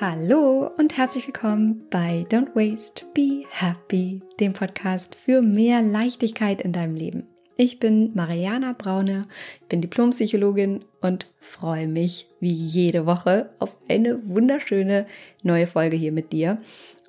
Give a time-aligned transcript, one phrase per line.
[0.00, 6.72] Hallo und herzlich willkommen bei Don't Waste, Be Happy, dem Podcast für mehr Leichtigkeit in
[6.72, 7.28] deinem Leben.
[7.56, 9.28] Ich bin Mariana Braune,
[9.68, 15.06] bin Diplompsychologin und freue mich wie jede Woche auf eine wunderschöne
[15.44, 16.58] neue Folge hier mit dir.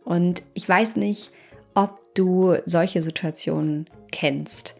[0.03, 1.31] Und ich weiß nicht,
[1.73, 4.75] ob du solche Situationen kennst,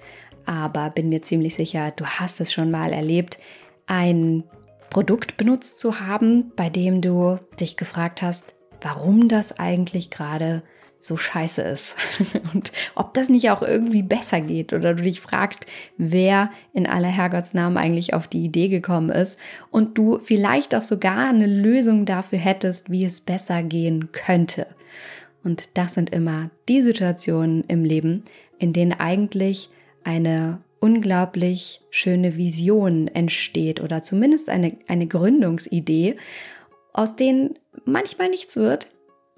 [0.45, 3.39] aber bin mir ziemlich sicher, du hast es schon mal erlebt,
[3.87, 4.43] ein
[4.89, 8.45] Produkt benutzt zu haben, bei dem du dich gefragt hast,
[8.81, 10.63] warum das eigentlich gerade
[11.05, 11.97] so scheiße ist
[12.53, 15.65] und ob das nicht auch irgendwie besser geht oder du dich fragst,
[15.97, 21.29] wer in aller Herrgottsnamen eigentlich auf die Idee gekommen ist und du vielleicht auch sogar
[21.29, 24.65] eine Lösung dafür hättest, wie es besser gehen könnte.
[25.43, 28.23] Und das sind immer die Situationen im Leben,
[28.57, 29.69] in denen eigentlich
[30.03, 36.15] eine unglaublich schöne Vision entsteht oder zumindest eine, eine Gründungsidee,
[36.93, 38.87] aus denen manchmal nichts wird,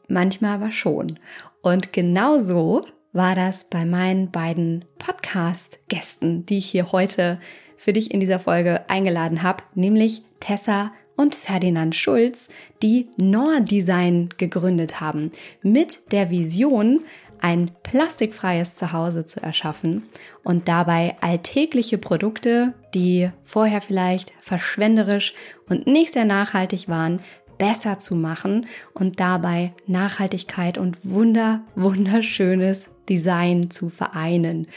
[0.09, 1.19] manchmal aber schon.
[1.61, 2.81] Und genau so
[3.13, 7.39] war das bei meinen beiden Podcast-Gästen, die ich hier heute
[7.77, 12.49] für dich in dieser Folge eingeladen habe, nämlich Tessa und Ferdinand Schulz,
[12.83, 17.05] die Norddesign gegründet haben, mit der Vision,
[17.41, 20.03] ein plastikfreies Zuhause zu erschaffen
[20.43, 25.33] und dabei alltägliche Produkte, die vorher vielleicht verschwenderisch
[25.69, 27.21] und nicht sehr nachhaltig waren,
[27.57, 34.67] besser zu machen und dabei Nachhaltigkeit und wunder, wunderschönes Design zu vereinen.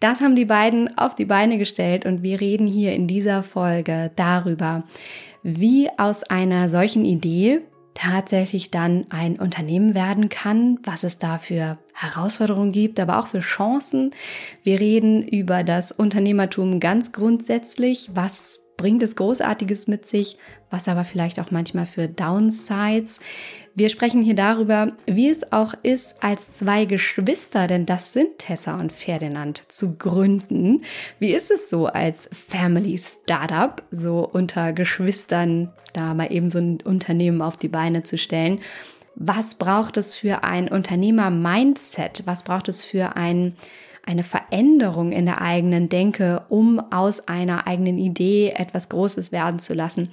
[0.00, 4.10] Das haben die beiden auf die Beine gestellt und wir reden hier in dieser Folge
[4.16, 4.84] darüber,
[5.42, 7.60] wie aus einer solchen Idee
[7.98, 13.40] tatsächlich dann ein Unternehmen werden kann, was es da für Herausforderungen gibt, aber auch für
[13.40, 14.12] Chancen.
[14.62, 18.10] Wir reden über das Unternehmertum ganz grundsätzlich.
[18.14, 20.38] Was bringt es Großartiges mit sich?
[20.70, 23.20] Was aber vielleicht auch manchmal für Downsides?
[23.74, 28.80] Wir sprechen hier darüber, wie es auch ist, als zwei Geschwister, denn das sind Tessa
[28.80, 30.84] und Ferdinand, zu gründen.
[31.18, 36.78] Wie ist es so als Family Startup, so unter Geschwistern da mal eben so ein
[36.82, 38.60] Unternehmen auf die Beine zu stellen?
[39.14, 42.22] Was braucht es für ein Unternehmer-Mindset?
[42.26, 43.56] Was braucht es für ein
[44.08, 49.74] eine Veränderung in der eigenen Denke, um aus einer eigenen Idee etwas Großes werden zu
[49.74, 50.08] lassen.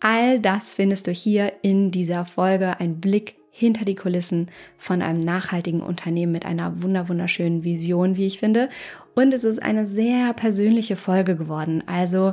[0.00, 2.80] All das findest du hier in dieser Folge.
[2.80, 4.48] Ein Blick hinter die Kulissen
[4.78, 8.70] von einem nachhaltigen Unternehmen mit einer wunderschönen Vision, wie ich finde.
[9.14, 11.82] Und es ist eine sehr persönliche Folge geworden.
[11.86, 12.32] Also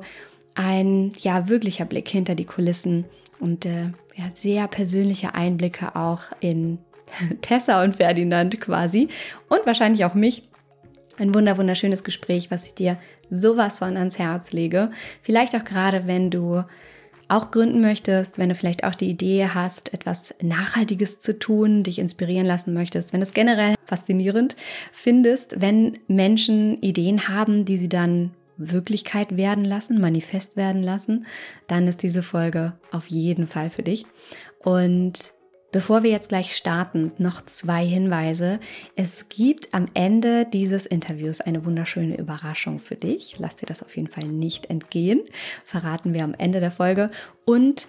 [0.56, 3.06] ein ja wirklicher Blick hinter die Kulissen
[3.40, 6.78] und äh, ja, sehr persönliche Einblicke auch in
[7.42, 9.10] Tessa und Ferdinand quasi
[9.50, 10.50] und wahrscheinlich auch mich
[11.18, 12.98] ein wunder wunderschönes Gespräch, was ich dir
[13.30, 14.92] sowas von ans Herz lege.
[15.22, 16.64] Vielleicht auch gerade, wenn du
[17.28, 22.00] auch gründen möchtest, wenn du vielleicht auch die Idee hast, etwas Nachhaltiges zu tun, dich
[22.00, 24.56] inspirieren lassen möchtest, wenn du es generell faszinierend
[24.92, 31.26] findest, wenn Menschen Ideen haben, die sie dann Wirklichkeit werden lassen, manifest werden lassen,
[31.68, 34.06] dann ist diese Folge auf jeden Fall für dich.
[34.60, 35.34] Und
[35.74, 38.60] Bevor wir jetzt gleich starten, noch zwei Hinweise.
[38.96, 43.38] Es gibt am Ende dieses Interviews eine wunderschöne Überraschung für dich.
[43.40, 45.22] Lass dir das auf jeden Fall nicht entgehen.
[45.66, 47.10] Verraten wir am Ende der Folge.
[47.46, 47.88] Und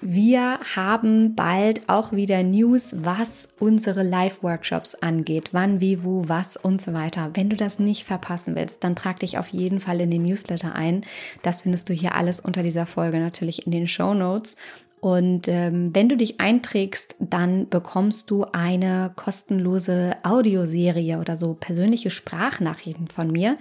[0.00, 5.50] wir haben bald auch wieder News, was unsere Live-Workshops angeht.
[5.52, 7.32] Wann, wie, wo, was und so weiter.
[7.34, 10.74] Wenn du das nicht verpassen willst, dann trag dich auf jeden Fall in den Newsletter
[10.74, 11.04] ein.
[11.42, 14.56] Das findest du hier alles unter dieser Folge natürlich in den Show Notes.
[15.00, 22.10] Und ähm, wenn du dich einträgst, dann bekommst du eine kostenlose Audioserie oder so persönliche
[22.10, 23.56] Sprachnachrichten von mir,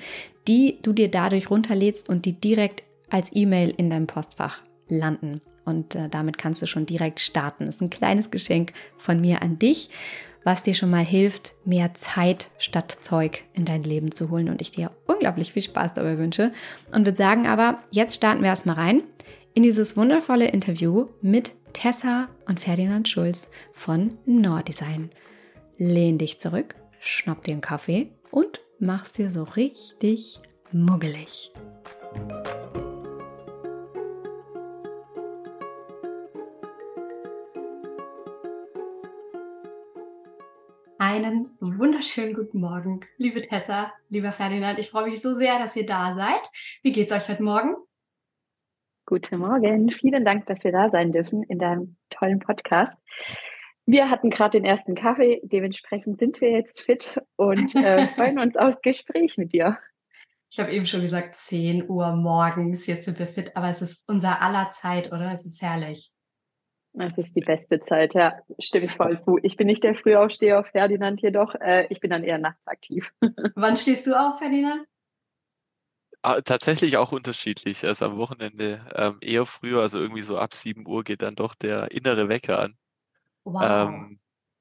[0.47, 5.41] die du dir dadurch runterlädst und die direkt als E-Mail in deinem Postfach landen.
[5.65, 7.65] Und äh, damit kannst du schon direkt starten.
[7.65, 9.89] Das ist ein kleines Geschenk von mir an dich,
[10.43, 14.49] was dir schon mal hilft, mehr Zeit statt Zeug in dein Leben zu holen.
[14.49, 16.53] Und ich dir unglaublich viel Spaß dabei wünsche.
[16.93, 19.03] Und würde sagen aber, jetzt starten wir erstmal rein
[19.57, 25.09] in dieses wundervolle Interview mit Tessa und Ferdinand Schulz von Norddesign.
[25.77, 30.39] Lehn dich zurück, schnapp dir einen Kaffee und mach's dir so richtig
[30.71, 31.51] muggelig.
[40.99, 44.77] Einen wunderschönen guten Morgen, liebe Tessa, lieber Ferdinand.
[44.77, 46.47] Ich freue mich so sehr, dass ihr da seid.
[46.83, 47.86] Wie geht's euch heute Morgen?
[49.09, 49.89] Guten Morgen.
[49.89, 52.91] Vielen Dank, dass wir da sein dürfen in deinem tollen Podcast.
[53.85, 58.57] Wir hatten gerade den ersten Kaffee, dementsprechend sind wir jetzt fit und äh, freuen uns
[58.57, 59.77] aufs Gespräch mit dir.
[60.51, 64.03] Ich habe eben schon gesagt, 10 Uhr morgens, jetzt sind wir fit, aber es ist
[64.09, 65.31] unser aller Zeit, oder?
[65.31, 66.11] Es ist herrlich.
[66.91, 69.39] Das ist die beste Zeit, ja, stimme ich voll zu.
[69.41, 71.55] Ich bin nicht der Frühaufsteher, Ferdinand jedoch.
[71.55, 73.13] Äh, ich bin dann eher nachts aktiv.
[73.55, 74.85] Wann stehst du auf, Ferdinand?
[76.27, 77.85] Ah, tatsächlich auch unterschiedlich.
[77.85, 81.55] Also am Wochenende ähm, eher früher, also irgendwie so ab 7 Uhr geht dann doch
[81.55, 82.75] der innere Wecker an.
[83.45, 83.63] Wow.
[83.63, 84.19] Ähm,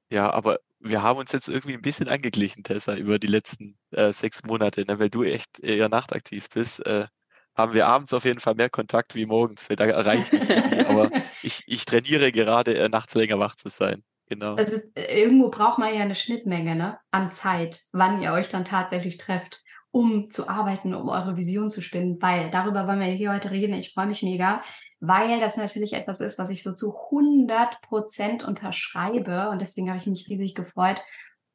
[0.09, 4.13] ja, aber wir haben uns jetzt irgendwie ein bisschen angeglichen, Tessa, über die letzten äh,
[4.13, 4.97] sechs Monate, ne?
[4.97, 6.85] weil du echt eher nachtaktiv bist.
[6.85, 7.07] Äh,
[7.53, 10.31] haben wir abends auf jeden Fall mehr Kontakt wie morgens, weil da erreicht
[10.87, 11.11] aber
[11.43, 14.05] ich, ich trainiere gerade, äh, nachts länger wach zu sein.
[14.29, 14.55] Genau.
[14.55, 16.97] Also irgendwo braucht man ja eine Schnittmenge ne?
[17.11, 19.65] an Zeit, wann ihr euch dann tatsächlich trefft,
[19.97, 23.73] um zu arbeiten, um eure Vision zu spinnen, weil darüber wollen wir hier heute reden.
[23.73, 24.61] Ich freue mich mega,
[24.99, 29.97] weil das natürlich etwas ist, was ich so zu 100 Prozent unterschreibe und deswegen habe
[29.97, 31.03] ich mich riesig gefreut,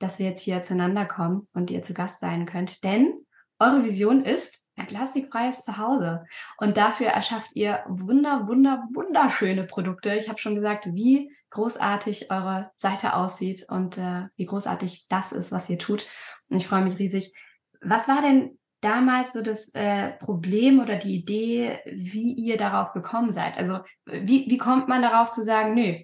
[0.00, 3.15] dass wir jetzt hier zueinander kommen und ihr zu Gast sein könnt, denn
[3.61, 6.25] eure Vision ist ein plastikfreies Zuhause.
[6.56, 10.15] Und dafür erschafft ihr wunder, wunder, wunderschöne Produkte.
[10.17, 15.53] Ich habe schon gesagt, wie großartig eure Seite aussieht und äh, wie großartig das ist,
[15.53, 16.06] was ihr tut.
[16.49, 17.35] Und ich freue mich riesig.
[17.82, 23.32] Was war denn damals so das äh, Problem oder die Idee, wie ihr darauf gekommen
[23.32, 23.56] seid?
[23.56, 25.94] Also wie, wie kommt man darauf zu sagen, nö,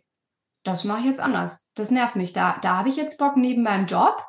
[0.65, 1.73] das mache ich jetzt anders.
[1.75, 2.33] Das nervt mich.
[2.33, 4.23] Da, da habe ich jetzt Bock neben meinem Job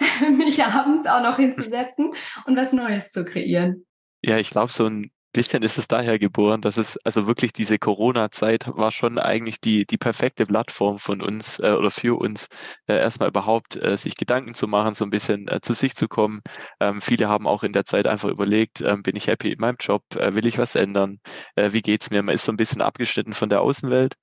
[0.30, 2.14] mich abends auch noch hinzusetzen
[2.46, 3.86] und was Neues zu kreieren.
[4.22, 7.78] Ja, ich glaube, so ein bisschen ist es daher geboren, dass es, also wirklich diese
[7.78, 12.46] Corona-Zeit war schon eigentlich die, die perfekte Plattform von uns äh, oder für uns,
[12.86, 16.08] äh, erstmal überhaupt äh, sich Gedanken zu machen, so ein bisschen äh, zu sich zu
[16.08, 16.40] kommen.
[16.80, 19.76] Ähm, viele haben auch in der Zeit einfach überlegt, ähm, bin ich happy in meinem
[19.80, 21.18] Job, äh, will ich was ändern,
[21.56, 22.22] äh, wie geht's mir?
[22.22, 24.14] Man ist so ein bisschen abgeschnitten von der Außenwelt.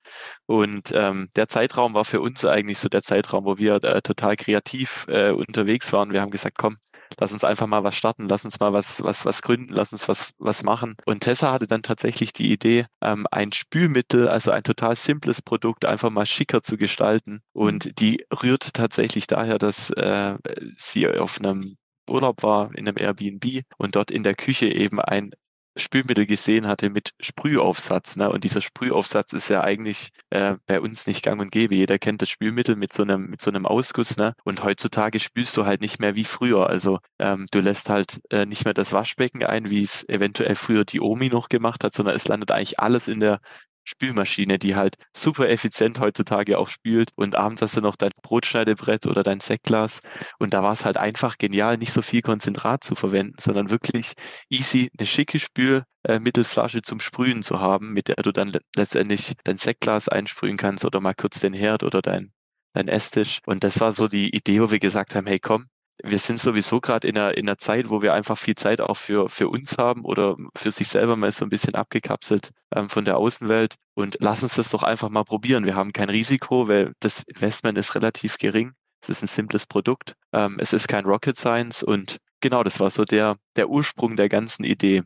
[0.46, 4.36] Und ähm, der Zeitraum war für uns eigentlich so der Zeitraum, wo wir äh, total
[4.36, 6.12] kreativ äh, unterwegs waren.
[6.12, 6.78] Wir haben gesagt, komm,
[7.18, 10.08] lass uns einfach mal was starten, lass uns mal was, was, was gründen, lass uns
[10.08, 10.96] was, was machen.
[11.04, 15.84] Und Tessa hatte dann tatsächlich die Idee, ähm, ein Spülmittel, also ein total simples Produkt,
[15.84, 17.40] einfach mal schicker zu gestalten.
[17.52, 20.36] Und die rührt tatsächlich daher, dass äh,
[20.76, 21.76] sie auf einem
[22.08, 25.30] Urlaub war in einem Airbnb und dort in der Küche eben ein
[25.76, 28.16] Spülmittel gesehen hatte mit Sprühaufsatz.
[28.16, 28.30] Ne?
[28.30, 31.74] Und dieser Sprühaufsatz ist ja eigentlich äh, bei uns nicht gang und gäbe.
[31.74, 34.16] Jeder kennt das Spülmittel mit so einem, mit so einem Ausguss.
[34.16, 34.34] Ne?
[34.44, 36.68] Und heutzutage spülst du halt nicht mehr wie früher.
[36.68, 40.84] Also ähm, du lässt halt äh, nicht mehr das Waschbecken ein, wie es eventuell früher
[40.84, 43.40] die Omi noch gemacht hat, sondern es landet eigentlich alles in der
[43.84, 47.10] Spülmaschine, die halt super effizient heutzutage auch spült.
[47.16, 50.00] Und abends hast du noch dein Brotschneidebrett oder dein Sektglas.
[50.38, 54.14] Und da war es halt einfach genial, nicht so viel Konzentrat zu verwenden, sondern wirklich
[54.48, 60.08] easy eine schicke Spülmittelflasche zum Sprühen zu haben, mit der du dann letztendlich dein Sektglas
[60.08, 62.32] einsprühen kannst oder mal kurz den Herd oder dein,
[62.74, 63.40] dein Esstisch.
[63.46, 65.66] Und das war so die Idee, wo wir gesagt haben, hey komm,
[66.02, 68.96] wir sind sowieso gerade in einer, in einer Zeit, wo wir einfach viel Zeit auch
[68.96, 73.04] für, für uns haben oder für sich selber mal so ein bisschen abgekapselt ähm, von
[73.04, 73.76] der Außenwelt.
[73.94, 75.64] Und lass uns das doch einfach mal probieren.
[75.64, 78.72] Wir haben kein Risiko, weil das Investment ist relativ gering.
[79.00, 80.14] Es ist ein simples Produkt.
[80.32, 81.82] Ähm, es ist kein Rocket Science.
[81.82, 85.02] Und genau, das war so der, der Ursprung der ganzen Idee.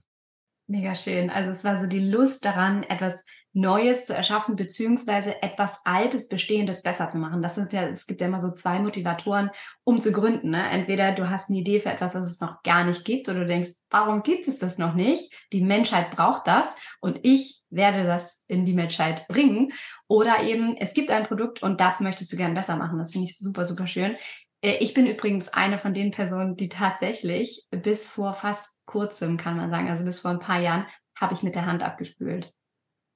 [0.66, 1.30] Mega schön.
[1.30, 3.24] Also es war so die Lust daran, etwas
[3.56, 7.40] Neues zu erschaffen, beziehungsweise etwas Altes, Bestehendes besser zu machen.
[7.40, 9.50] Das sind ja, es gibt ja immer so zwei Motivatoren,
[9.82, 10.50] um zu gründen.
[10.50, 10.62] Ne?
[10.68, 13.46] Entweder du hast eine Idee für etwas, das es noch gar nicht gibt, oder du
[13.46, 15.32] denkst, warum gibt es das noch nicht?
[15.54, 19.72] Die Menschheit braucht das und ich werde das in die Menschheit bringen.
[20.06, 22.98] Oder eben, es gibt ein Produkt und das möchtest du gern besser machen.
[22.98, 24.16] Das finde ich super, super schön.
[24.60, 29.56] Äh, ich bin übrigens eine von den Personen, die tatsächlich bis vor fast kurzem, kann
[29.56, 30.86] man sagen, also bis vor ein paar Jahren,
[31.18, 32.52] habe ich mit der Hand abgespült.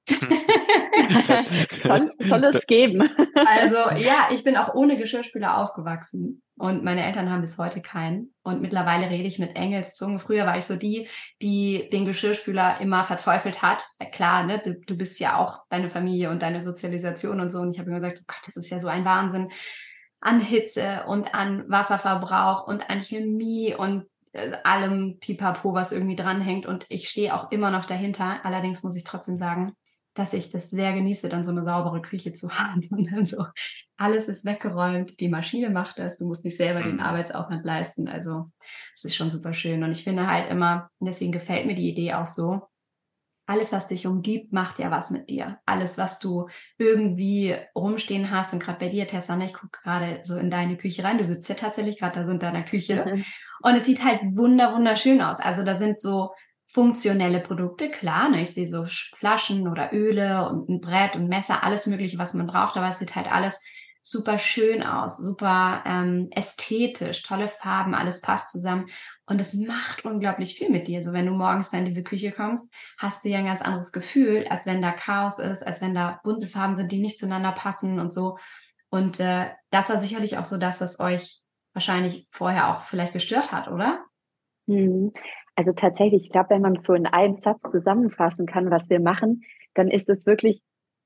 [1.71, 3.01] soll, soll es geben.
[3.35, 8.33] also ja, ich bin auch ohne Geschirrspüler aufgewachsen und meine Eltern haben bis heute keinen.
[8.43, 10.19] Und mittlerweile rede ich mit Engelszungen.
[10.19, 11.07] Früher war ich so die,
[11.41, 13.83] die den Geschirrspüler immer verteufelt hat.
[14.11, 17.59] Klar, ne, du, du bist ja auch deine Familie und deine Sozialisation und so.
[17.61, 19.49] Und ich habe immer gesagt, oh Gott, das ist ja so ein Wahnsinn
[20.19, 26.67] an Hitze und an Wasserverbrauch und an Chemie und äh, allem Pipapo, was irgendwie dranhängt.
[26.67, 28.39] Und ich stehe auch immer noch dahinter.
[28.43, 29.73] Allerdings muss ich trotzdem sagen,
[30.13, 32.87] dass ich das sehr genieße, dann so eine saubere Küche zu haben.
[32.89, 33.45] Und dann so,
[33.97, 37.01] alles ist weggeräumt, die Maschine macht das, du musst nicht selber den mhm.
[37.01, 38.07] Arbeitsaufwand leisten.
[38.07, 38.51] Also
[38.95, 39.83] es ist schon super schön.
[39.83, 42.67] Und ich finde halt immer, deswegen gefällt mir die Idee auch so,
[43.47, 45.59] alles, was dich umgibt, macht ja was mit dir.
[45.65, 50.21] Alles, was du irgendwie rumstehen hast, und gerade bei dir, Tessa, ne, ich gucke gerade
[50.23, 51.17] so in deine Küche rein.
[51.17, 53.03] Du sitzt ja tatsächlich gerade da so in deiner Küche.
[53.63, 55.39] Und es sieht halt wunder, wunderschön aus.
[55.39, 56.31] Also da sind so
[56.71, 58.29] funktionelle Produkte, klar.
[58.29, 58.43] Ne?
[58.43, 62.47] Ich sehe so Flaschen oder Öle und ein Brett und Messer, alles Mögliche, was man
[62.47, 63.59] braucht, aber es sieht halt alles
[64.01, 68.87] super schön aus, super ähm, ästhetisch, tolle Farben, alles passt zusammen.
[69.25, 71.03] Und es macht unglaublich viel mit dir.
[71.03, 73.91] So wenn du morgens dann in diese Küche kommst, hast du ja ein ganz anderes
[73.91, 77.51] Gefühl, als wenn da Chaos ist, als wenn da bunte Farben sind, die nicht zueinander
[77.51, 78.37] passen und so.
[78.89, 81.41] Und äh, das war sicherlich auch so das, was euch
[81.73, 84.03] wahrscheinlich vorher auch vielleicht gestört hat, oder?
[85.61, 89.43] Also tatsächlich, ich glaube, wenn man so in einem Satz zusammenfassen kann, was wir machen,
[89.75, 90.61] dann ist es wirklich,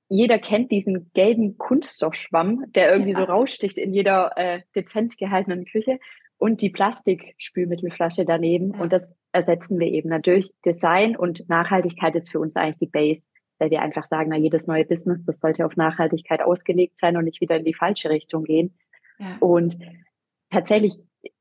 [0.08, 3.18] jeder kennt diesen gelben Kunststoffschwamm, der irgendwie ja.
[3.18, 6.00] so raussticht in jeder äh, dezent gehaltenen Küche
[6.38, 8.76] und die Plastikspülmittelflasche daneben.
[8.76, 8.80] Ja.
[8.80, 10.54] Und das ersetzen wir eben natürlich.
[10.66, 13.26] Design und Nachhaltigkeit ist für uns eigentlich die Base,
[13.60, 17.26] weil wir einfach sagen, na, jedes neue Business, das sollte auf Nachhaltigkeit ausgelegt sein und
[17.26, 18.78] nicht wieder in die falsche Richtung gehen.
[19.20, 19.36] Ja.
[19.42, 19.78] Und
[20.50, 20.94] tatsächlich,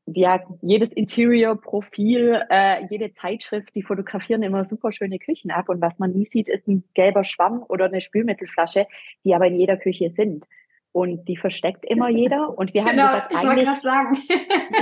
[0.07, 5.69] ja, jedes Interior-Profil, äh, jede Zeitschrift, die fotografieren immer super schöne Küchen ab.
[5.69, 8.87] Und was man nie sieht, ist ein gelber Schwamm oder eine Spülmittelflasche,
[9.25, 10.47] die aber in jeder Küche sind.
[10.93, 12.57] Und die versteckt immer jeder.
[12.57, 14.19] Und wir haben genau, gesagt, ich eigentlich, sagen.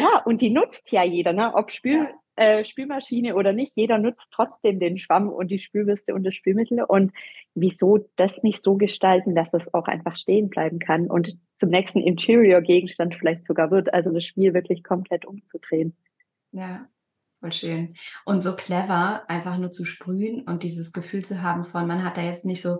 [0.00, 1.54] ja, und die nutzt ja jeder, ne?
[1.54, 6.24] Ob Spül, äh, Spülmaschine oder nicht, jeder nutzt trotzdem den Schwamm und die Spülbürste und
[6.24, 6.82] das Spülmittel.
[6.82, 7.12] Und
[7.54, 12.00] wieso das nicht so gestalten, dass das auch einfach stehen bleiben kann und zum nächsten
[12.00, 15.94] Interior-Gegenstand vielleicht sogar wird, also das Spiel wirklich komplett umzudrehen.
[16.52, 16.88] Ja,
[17.40, 17.94] voll schön.
[18.24, 22.16] Und so clever, einfach nur zu sprühen und dieses Gefühl zu haben von, man hat
[22.16, 22.78] da jetzt nicht so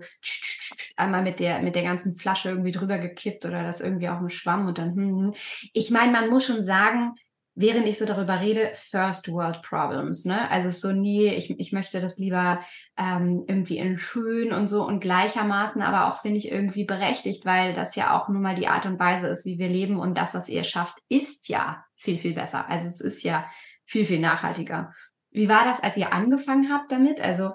[0.97, 4.31] einmal mit der, mit der ganzen Flasche irgendwie drüber gekippt oder das irgendwie auch im
[4.31, 5.35] Schwamm und dann, hm, hm.
[5.73, 7.17] ich meine, man muss schon sagen,
[7.55, 10.25] während ich so darüber rede, First World Problems.
[10.25, 10.51] Ne?
[10.51, 12.61] Also so nie, ich, ich möchte das lieber
[12.97, 17.75] ähm, irgendwie in schön und so und gleichermaßen, aber auch finde ich irgendwie berechtigt, weil
[17.75, 20.35] das ja auch nun mal die Art und Weise ist, wie wir leben und das,
[20.35, 22.69] was ihr schafft, ist ja viel, viel besser.
[22.69, 23.45] Also es ist ja
[23.85, 24.93] viel, viel nachhaltiger.
[25.31, 27.21] Wie war das, als ihr angefangen habt damit?
[27.21, 27.53] Also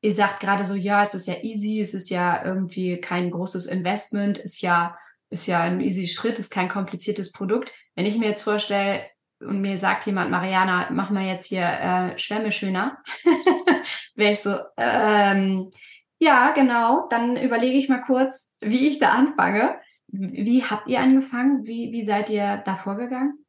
[0.00, 3.66] ihr sagt gerade so, ja, es ist ja easy, es ist ja irgendwie kein großes
[3.66, 4.96] Investment, ist ja,
[5.28, 7.72] ist ja ein easy Schritt, ist kein kompliziertes Produkt.
[7.94, 9.02] Wenn ich mir jetzt vorstelle,
[9.40, 13.02] und mir sagt jemand, Mariana, mach mal jetzt hier äh, Schwämme schöner,
[14.14, 15.70] wäre ich so, ähm,
[16.18, 19.80] ja, genau, dann überlege ich mal kurz, wie ich da anfange.
[20.08, 21.66] Wie habt ihr angefangen?
[21.66, 23.44] Wie, wie seid ihr da vorgegangen?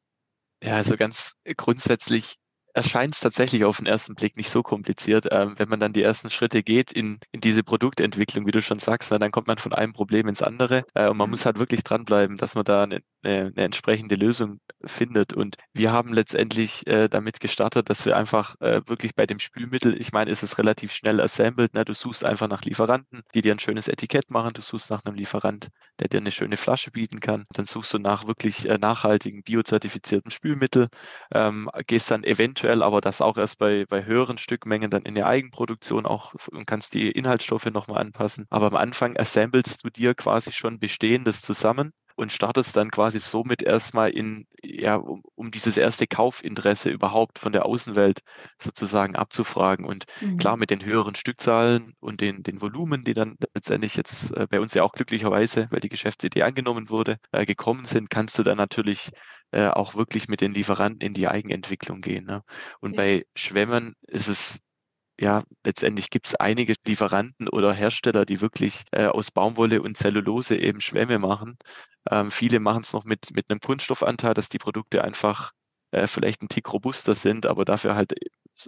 [0.63, 2.37] Ja, also ganz grundsätzlich
[2.73, 5.27] erscheint es tatsächlich auf den ersten Blick nicht so kompliziert.
[5.31, 8.79] Ähm, wenn man dann die ersten Schritte geht in, in diese Produktentwicklung, wie du schon
[8.79, 10.83] sagst, na, dann kommt man von einem Problem ins andere.
[10.93, 11.31] Äh, und man mhm.
[11.31, 15.33] muss halt wirklich dranbleiben, dass man da eine, eine, eine entsprechende Lösung findet.
[15.33, 19.99] Und wir haben letztendlich äh, damit gestartet, dass wir einfach äh, wirklich bei dem Spülmittel,
[19.99, 21.73] ich meine, ist es relativ schnell assembled.
[21.73, 21.85] Ne?
[21.85, 24.53] Du suchst einfach nach Lieferanten, die dir ein schönes Etikett machen.
[24.53, 25.67] Du suchst nach einem Lieferant,
[25.99, 27.45] der dir eine schöne Flasche bieten kann.
[27.53, 30.87] Dann suchst du nach wirklich äh, nachhaltigen, biozertifizierten Spülmittel,
[31.33, 35.15] ähm, gehst dann eventuell aktuell, aber das auch erst bei, bei höheren Stückmengen dann in
[35.15, 38.45] der Eigenproduktion auch und kannst die Inhaltsstoffe nochmal anpassen.
[38.51, 43.63] Aber am Anfang assemblest du dir quasi schon Bestehendes zusammen und startest dann quasi somit
[43.63, 48.19] erstmal in, ja, um, um, dieses erste Kaufinteresse überhaupt von der Außenwelt
[48.59, 49.87] sozusagen abzufragen.
[49.87, 50.37] Und mhm.
[50.37, 54.59] klar, mit den höheren Stückzahlen und den, den Volumen, die dann letztendlich jetzt äh, bei
[54.59, 58.57] uns ja auch glücklicherweise, weil die Geschäftsidee angenommen wurde, äh, gekommen sind, kannst du dann
[58.57, 59.09] natürlich
[59.51, 62.25] äh, auch wirklich mit den Lieferanten in die Eigenentwicklung gehen.
[62.25, 62.43] Ne?
[62.79, 62.97] Und ja.
[62.97, 64.59] bei Schwämmen ist es
[65.19, 70.57] ja, letztendlich gibt es einige Lieferanten oder Hersteller, die wirklich äh, aus Baumwolle und Zellulose
[70.57, 71.57] eben Schwämme machen.
[72.09, 75.51] Ähm, viele machen es noch mit, mit einem Kunststoffanteil, dass die Produkte einfach
[75.91, 78.13] äh, vielleicht ein Tick robuster sind, aber dafür halt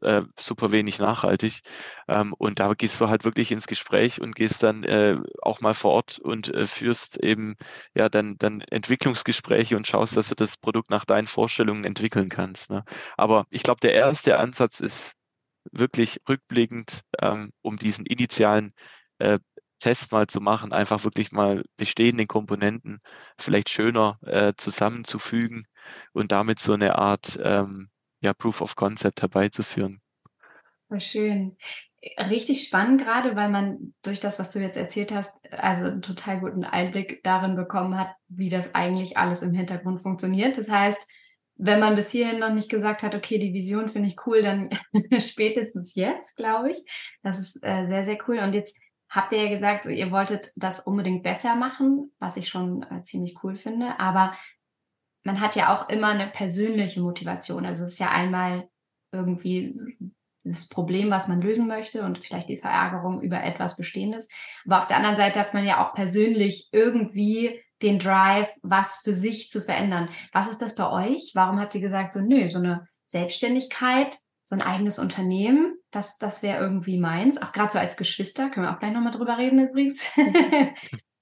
[0.01, 1.61] äh, super wenig nachhaltig.
[2.07, 5.73] Ähm, und da gehst du halt wirklich ins Gespräch und gehst dann äh, auch mal
[5.73, 7.55] vor Ort und äh, führst eben
[7.95, 12.69] ja dann, dann Entwicklungsgespräche und schaust, dass du das Produkt nach deinen Vorstellungen entwickeln kannst.
[12.71, 12.83] Ne?
[13.17, 15.15] Aber ich glaube, der erste Ansatz ist
[15.71, 18.73] wirklich rückblickend, ähm, um diesen initialen
[19.19, 19.39] äh,
[19.79, 23.01] Test mal zu machen, einfach wirklich mal bestehende Komponenten
[23.37, 25.67] vielleicht schöner äh, zusammenzufügen
[26.13, 27.89] und damit so eine Art ähm,
[28.23, 30.01] ja, Proof of Concept herbeizuführen.
[30.97, 31.57] Schön.
[32.17, 36.39] Richtig spannend gerade, weil man durch das, was du jetzt erzählt hast, also einen total
[36.39, 40.57] guten Einblick darin bekommen hat, wie das eigentlich alles im Hintergrund funktioniert.
[40.57, 41.09] Das heißt,
[41.55, 44.69] wenn man bis hierhin noch nicht gesagt hat, okay, die Vision finde ich cool, dann
[45.19, 46.77] spätestens jetzt, glaube ich.
[47.23, 48.39] Das ist äh, sehr, sehr cool.
[48.39, 48.77] Und jetzt
[49.09, 53.01] habt ihr ja gesagt, so, ihr wolltet das unbedingt besser machen, was ich schon äh,
[53.01, 53.99] ziemlich cool finde.
[53.99, 54.33] Aber
[55.23, 57.65] man hat ja auch immer eine persönliche Motivation.
[57.65, 58.67] Also es ist ja einmal
[59.11, 59.79] irgendwie
[60.43, 64.29] das Problem, was man lösen möchte und vielleicht die Verärgerung über etwas Bestehendes.
[64.65, 69.13] Aber auf der anderen Seite hat man ja auch persönlich irgendwie den Drive, was für
[69.13, 70.09] sich zu verändern.
[70.31, 71.31] Was ist das bei euch?
[71.33, 76.43] Warum habt ihr gesagt, so, nö, so eine Selbstständigkeit, so ein eigenes Unternehmen, das, das
[76.43, 77.41] wäre irgendwie meins.
[77.41, 80.05] Auch gerade so als Geschwister, können wir auch gleich nochmal drüber reden übrigens.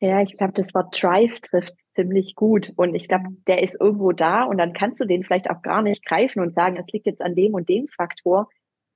[0.00, 2.72] Ja, ich glaube, das Wort Drive trifft ziemlich gut.
[2.76, 5.82] Und ich glaube, der ist irgendwo da und dann kannst du den vielleicht auch gar
[5.82, 8.48] nicht greifen und sagen, es liegt jetzt an dem und dem Faktor.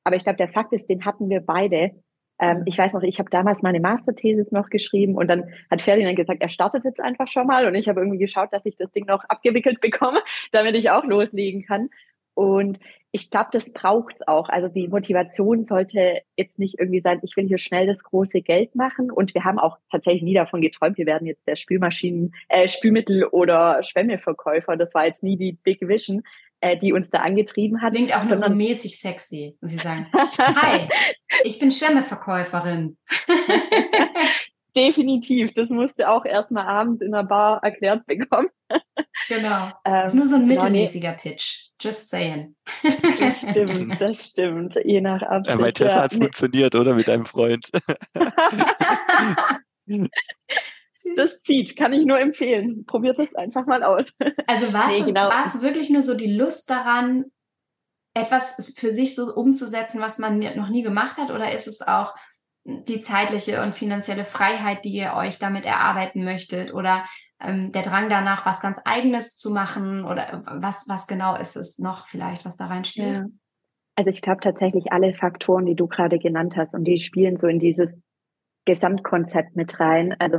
[0.04, 1.90] Aber ich glaube, der Fakt ist, den hatten wir beide.
[2.40, 6.16] Ähm, ich weiß noch, ich habe damals meine Masterthesis noch geschrieben und dann hat Ferdinand
[6.16, 8.92] gesagt, er startet jetzt einfach schon mal und ich habe irgendwie geschaut, dass ich das
[8.92, 10.20] Ding noch abgewickelt bekomme,
[10.52, 11.90] damit ich auch loslegen kann.
[12.34, 12.78] Und
[13.14, 14.48] ich glaube, das braucht's auch.
[14.48, 18.74] Also die Motivation sollte jetzt nicht irgendwie sein, ich will hier schnell das große Geld
[18.74, 19.10] machen.
[19.10, 23.24] Und wir haben auch tatsächlich nie davon geträumt, wir werden jetzt der Spülmaschinen, äh, Spülmittel
[23.26, 24.78] oder Schwemmeverkäufer.
[24.78, 26.22] Das war jetzt nie die Big Vision,
[26.62, 27.92] äh, die uns da angetrieben hat.
[27.92, 30.06] Klingt auch nur so mäßig sexy, muss ich sagen.
[30.12, 30.88] Hi,
[31.44, 32.96] ich bin Schwemmeverkäuferin.
[34.74, 35.52] Definitiv.
[35.54, 38.48] Das musste auch erstmal abends in der Bar erklärt bekommen.
[39.28, 39.70] Genau.
[39.84, 41.72] Ähm, ist nur so ein genau, mittelmäßiger Pitch.
[41.80, 42.54] Just saying.
[43.18, 44.76] Das stimmt, das stimmt.
[44.84, 45.58] Je nach Absicht.
[45.58, 46.94] Ja, bei Tessa hat es funktioniert, oder?
[46.94, 47.68] Mit deinem Freund.
[51.16, 52.86] das zieht, kann ich nur empfehlen.
[52.86, 54.06] Probiert das einfach mal aus.
[54.46, 55.28] Also war es nee, genau.
[55.60, 57.24] wirklich nur so die Lust daran,
[58.14, 61.30] etwas für sich so umzusetzen, was man noch nie gemacht hat?
[61.30, 62.14] Oder ist es auch
[62.64, 66.72] die zeitliche und finanzielle Freiheit, die ihr euch damit erarbeiten möchtet?
[66.72, 67.04] Oder
[67.40, 70.04] ähm, der Drang danach, was ganz Eigenes zu machen?
[70.04, 73.16] Oder was, was genau ist es noch vielleicht, was da reinspielt?
[73.16, 73.26] Ja.
[73.96, 77.46] Also ich glaube tatsächlich alle Faktoren, die du gerade genannt hast, und die spielen so
[77.46, 78.00] in dieses
[78.64, 80.14] Gesamtkonzept mit rein.
[80.18, 80.38] Also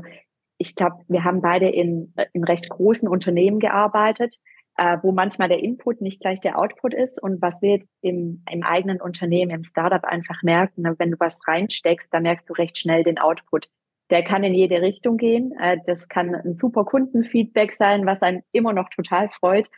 [0.58, 4.38] ich glaube, wir haben beide in, in recht großen Unternehmen gearbeitet,
[4.78, 7.22] äh, wo manchmal der Input nicht gleich der Output ist.
[7.22, 11.40] Und was wir jetzt im, im eigenen Unternehmen, im Startup einfach merken, wenn du was
[11.48, 13.70] reinsteckst, dann merkst du recht schnell den Output.
[14.10, 15.54] Der kann in jede Richtung gehen.
[15.60, 19.70] Äh, das kann ein super Kundenfeedback sein, was einen immer noch total freut.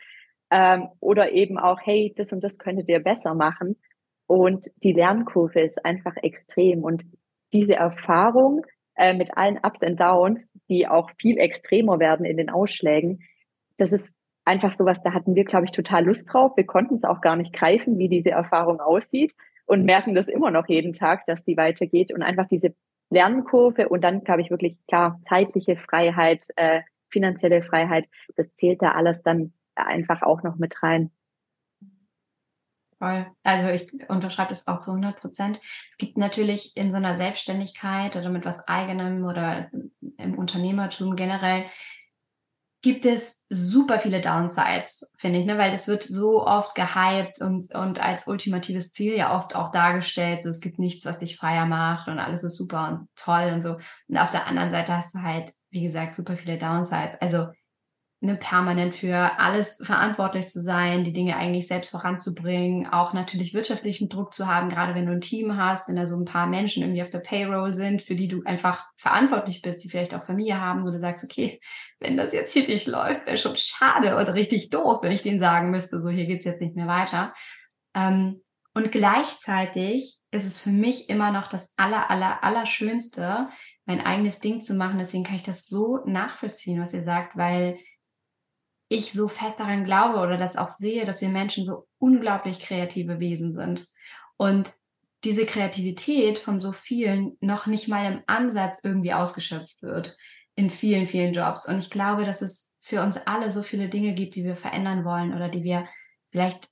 [0.50, 3.76] Ähm, oder eben auch, hey, das und das könntet ihr besser machen.
[4.26, 6.82] Und die Lernkurve ist einfach extrem.
[6.82, 7.04] Und
[7.52, 8.64] diese Erfahrung,
[8.96, 13.20] äh, mit allen Ups und Downs, die auch viel extremer werden in den Ausschlägen.
[13.76, 16.56] Das ist einfach sowas, da hatten wir, glaube ich, total Lust drauf.
[16.56, 19.34] Wir konnten es auch gar nicht greifen, wie diese Erfahrung aussieht
[19.66, 22.74] und merken das immer noch jeden Tag, dass die weitergeht und einfach diese
[23.10, 28.92] Lernkurve und dann, glaube ich, wirklich klar, zeitliche Freiheit, äh, finanzielle Freiheit, das zählt da
[28.92, 31.10] alles dann einfach auch noch mit rein.
[32.98, 33.26] Voll.
[33.42, 35.60] Also ich unterschreibe das auch zu 100 Prozent.
[35.90, 39.70] Es gibt natürlich in so einer Selbstständigkeit oder mit was eigenem oder
[40.16, 41.66] im Unternehmertum generell
[42.86, 45.58] gibt es super viele Downsides, finde ich, ne?
[45.58, 50.40] weil das wird so oft gehypt und, und als ultimatives Ziel ja oft auch dargestellt.
[50.40, 53.60] So, es gibt nichts, was dich freier macht und alles ist super und toll und
[53.60, 53.78] so.
[54.06, 57.20] Und auf der anderen Seite hast du halt, wie gesagt, super viele Downsides.
[57.20, 57.48] Also
[58.26, 64.08] ne, permanent für alles verantwortlich zu sein, die Dinge eigentlich selbst voranzubringen, auch natürlich wirtschaftlichen
[64.08, 66.82] Druck zu haben, gerade wenn du ein Team hast, wenn da so ein paar Menschen
[66.82, 70.60] irgendwie auf der Payroll sind, für die du einfach verantwortlich bist, die vielleicht auch Familie
[70.60, 71.60] haben, wo du sagst, okay,
[72.00, 75.40] wenn das jetzt hier nicht läuft, wäre schon schade oder richtig doof, wenn ich denen
[75.40, 77.32] sagen müsste, so hier geht's jetzt nicht mehr weiter.
[77.94, 78.42] Ähm,
[78.74, 83.48] und gleichzeitig ist es für mich immer noch das aller, aller, aller Schönste,
[83.86, 84.98] mein eigenes Ding zu machen.
[84.98, 87.78] Deswegen kann ich das so nachvollziehen, was ihr sagt, weil
[88.88, 93.18] ich so fest daran glaube oder das auch sehe, dass wir Menschen so unglaublich kreative
[93.18, 93.88] Wesen sind.
[94.36, 94.72] Und
[95.24, 100.16] diese Kreativität von so vielen noch nicht mal im Ansatz irgendwie ausgeschöpft wird
[100.54, 101.66] in vielen, vielen Jobs.
[101.66, 105.04] Und ich glaube, dass es für uns alle so viele Dinge gibt, die wir verändern
[105.04, 105.88] wollen oder die wir
[106.30, 106.68] vielleicht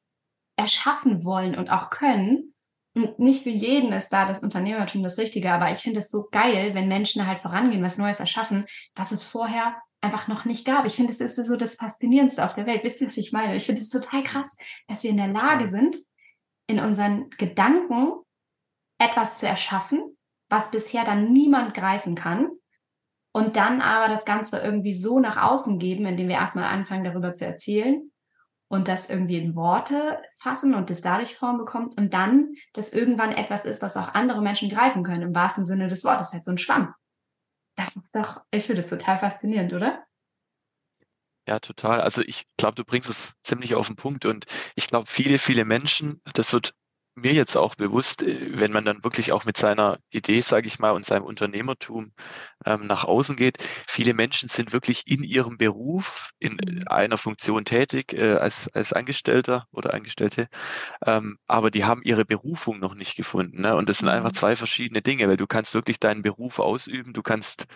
[0.57, 2.55] erschaffen wollen und auch können.
[2.95, 6.29] Und nicht für jeden ist da das Unternehmertum das Richtige, aber ich finde es so
[6.31, 10.85] geil, wenn Menschen halt vorangehen, was Neues erschaffen, was es vorher einfach noch nicht gab.
[10.85, 12.85] Ich finde, es ist so das Faszinierendste auf der Welt.
[12.85, 13.57] Wisst ihr, was ich meine?
[13.57, 15.97] Ich finde es total krass, dass wir in der Lage sind,
[16.67, 18.13] in unseren Gedanken
[18.99, 20.17] etwas zu erschaffen,
[20.49, 22.51] was bisher dann niemand greifen kann.
[23.33, 27.33] Und dann aber das Ganze irgendwie so nach außen geben, indem wir erstmal anfangen, darüber
[27.33, 28.13] zu erzählen
[28.69, 33.33] und das irgendwie in Worte fassen und das dadurch Form bekommt und dann das irgendwann
[33.33, 36.53] etwas ist, was auch andere Menschen greifen können, im wahrsten Sinne des Wortes, halt so
[36.53, 36.95] ein Schwamm.
[37.77, 40.07] Das ist doch, ich finde das total faszinierend, oder?
[41.47, 42.01] Ja, total.
[42.01, 45.65] Also ich glaube, du bringst es ziemlich auf den Punkt und ich glaube, viele, viele
[45.65, 46.75] Menschen, das wird
[47.15, 50.79] mir jetzt auch bewusst, äh, wenn man dann wirklich auch mit seiner Idee, sage ich
[50.79, 52.13] mal, und seinem Unternehmertum
[52.67, 53.59] ähm, nach außen geht.
[53.87, 56.83] Viele Menschen sind wirklich in ihrem Beruf, in mhm.
[56.87, 60.49] einer Funktion tätig, äh, als, als Angestellter oder Angestellte,
[61.07, 63.63] ähm, aber die haben ihre Berufung noch nicht gefunden.
[63.63, 63.77] Ne?
[63.77, 64.35] Und das sind einfach mhm.
[64.37, 67.67] zwei verschiedene Dinge, weil du kannst wirklich deinen Beruf ausüben, du kannst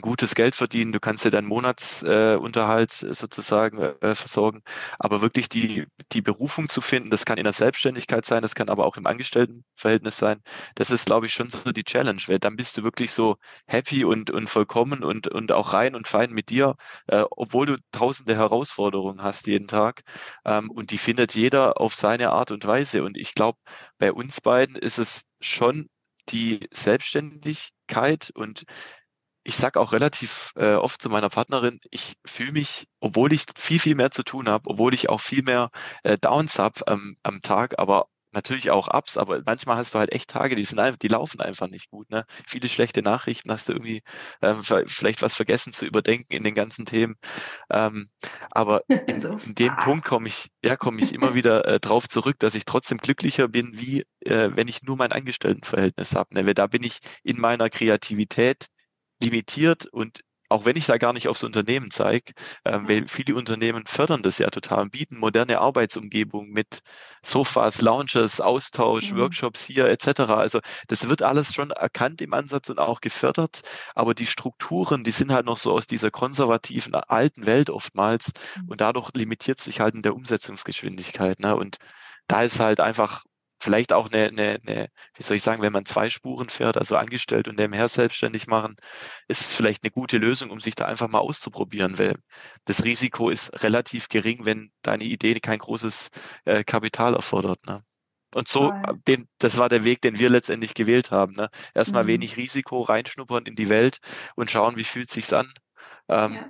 [0.00, 4.62] gutes Geld verdienen, du kannst dir deinen Monatsunterhalt äh, sozusagen äh, versorgen.
[4.98, 8.68] Aber wirklich die, die Berufung zu finden, das kann in der Selbstständigkeit sein, das kann
[8.68, 10.40] aber auch im Angestelltenverhältnis sein.
[10.76, 14.04] Das ist, glaube ich, schon so die Challenge, weil dann bist du wirklich so happy
[14.04, 16.76] und, und vollkommen und, und auch rein und fein mit dir,
[17.08, 20.02] äh, obwohl du tausende Herausforderungen hast jeden Tag.
[20.44, 23.02] Ähm, und die findet jeder auf seine Art und Weise.
[23.02, 23.58] Und ich glaube,
[23.98, 25.88] bei uns beiden ist es schon
[26.28, 28.64] die Selbstständigkeit und
[29.50, 33.80] ich sage auch relativ äh, oft zu meiner Partnerin, ich fühle mich, obwohl ich viel,
[33.80, 35.70] viel mehr zu tun habe, obwohl ich auch viel mehr
[36.04, 40.12] äh, Downs habe ähm, am Tag, aber natürlich auch Ups, aber manchmal hast du halt
[40.12, 42.08] echt Tage, die sind einfach, die laufen einfach nicht gut.
[42.10, 42.24] Ne?
[42.46, 44.02] Viele schlechte Nachrichten, hast du irgendwie
[44.40, 47.16] ähm, vielleicht was vergessen zu überdenken in den ganzen Themen.
[47.70, 48.08] Ähm,
[48.52, 49.36] aber in, so.
[49.44, 52.66] in dem Punkt komme ich, ja, komme ich immer wieder äh, drauf zurück, dass ich
[52.66, 56.34] trotzdem glücklicher bin, wie äh, wenn ich nur mein Angestelltenverhältnis habe.
[56.34, 56.46] Ne?
[56.46, 58.68] Weil da bin ich in meiner Kreativität
[59.20, 62.32] limitiert und auch wenn ich da gar nicht aufs Unternehmen zeige,
[62.64, 66.80] ähm, weil viele Unternehmen fördern das ja total und bieten moderne Arbeitsumgebungen mit
[67.22, 69.18] Sofas, Lounges, Austausch, mhm.
[69.18, 70.22] Workshops hier etc.
[70.30, 73.60] Also das wird alles schon erkannt im Ansatz und auch gefördert,
[73.94, 78.70] aber die Strukturen, die sind halt noch so aus dieser konservativen alten Welt oftmals mhm.
[78.70, 81.38] und dadurch limitiert sich halt in der Umsetzungsgeschwindigkeit.
[81.38, 81.54] Ne?
[81.54, 81.76] Und
[82.26, 83.22] da ist halt einfach
[83.60, 86.96] vielleicht auch eine, eine, eine, wie soll ich sagen, wenn man zwei Spuren fährt, also
[86.96, 88.76] angestellt und nebenher selbstständig machen,
[89.28, 92.16] ist es vielleicht eine gute Lösung, um sich da einfach mal auszuprobieren, weil
[92.64, 96.10] das Risiko ist relativ gering, wenn deine Idee kein großes
[96.46, 97.64] äh, Kapital erfordert.
[97.66, 97.84] Ne?
[98.34, 98.72] Und so,
[99.06, 101.34] den, das war der Weg, den wir letztendlich gewählt haben.
[101.34, 101.50] Ne?
[101.74, 102.08] Erstmal mhm.
[102.08, 103.98] wenig Risiko, reinschnuppern in die Welt
[104.36, 105.52] und schauen, wie fühlt es sich an.
[106.08, 106.44] Ähm, ja.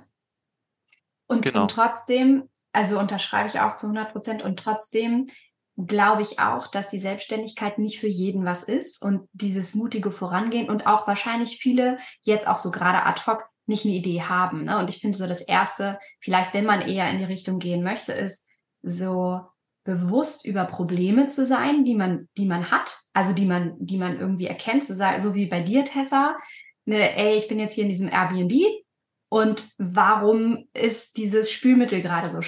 [1.27, 1.63] und, genau.
[1.63, 5.27] und trotzdem, also unterschreibe ich auch zu 100 Prozent und trotzdem
[5.77, 10.69] glaube ich auch, dass die Selbstständigkeit nicht für jeden was ist und dieses mutige Vorangehen
[10.69, 14.65] und auch wahrscheinlich viele jetzt auch so gerade ad hoc nicht eine Idee haben.
[14.65, 14.77] Ne?
[14.77, 18.11] Und ich finde so das Erste, vielleicht wenn man eher in die Richtung gehen möchte,
[18.11, 18.47] ist
[18.81, 19.41] so
[19.83, 24.19] bewusst über Probleme zu sein, die man, die man hat, also die man, die man
[24.19, 26.37] irgendwie erkennt, sagen, so wie bei dir, Tessa,
[26.85, 28.53] ne, ey, ich bin jetzt hier in diesem Airbnb
[29.29, 32.41] und warum ist dieses Spülmittel gerade so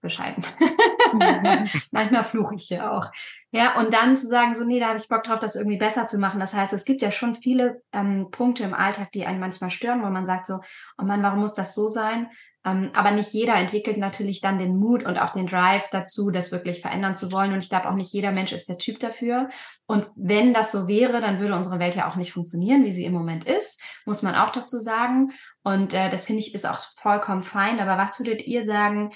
[0.00, 0.44] bescheiden.
[1.90, 3.06] Manchmal fluche ich hier auch.
[3.52, 6.06] Ja, und dann zu sagen, so, nee, da habe ich Bock drauf, das irgendwie besser
[6.06, 6.38] zu machen.
[6.38, 10.02] Das heißt, es gibt ja schon viele ähm, Punkte im Alltag, die einen manchmal stören,
[10.02, 10.60] wo man sagt so,
[10.98, 12.28] oh Mann, warum muss das so sein?
[12.64, 16.52] Ähm, aber nicht jeder entwickelt natürlich dann den Mut und auch den Drive dazu, das
[16.52, 17.52] wirklich verändern zu wollen.
[17.52, 19.48] Und ich glaube auch nicht jeder Mensch ist der Typ dafür.
[19.86, 23.04] Und wenn das so wäre, dann würde unsere Welt ja auch nicht funktionieren, wie sie
[23.04, 25.32] im Moment ist, muss man auch dazu sagen.
[25.62, 27.80] Und äh, das finde ich ist auch vollkommen fein.
[27.80, 29.12] Aber was würdet ihr sagen,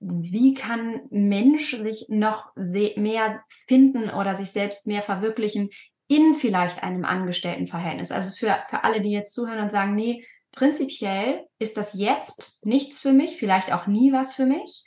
[0.00, 5.68] wie kann Mensch sich noch mehr finden oder sich selbst mehr verwirklichen
[6.08, 8.10] in vielleicht einem Angestelltenverhältnis?
[8.10, 12.98] Also für, für alle, die jetzt zuhören und sagen, nee, prinzipiell ist das jetzt nichts
[12.98, 14.84] für mich, vielleicht auch nie was für mich.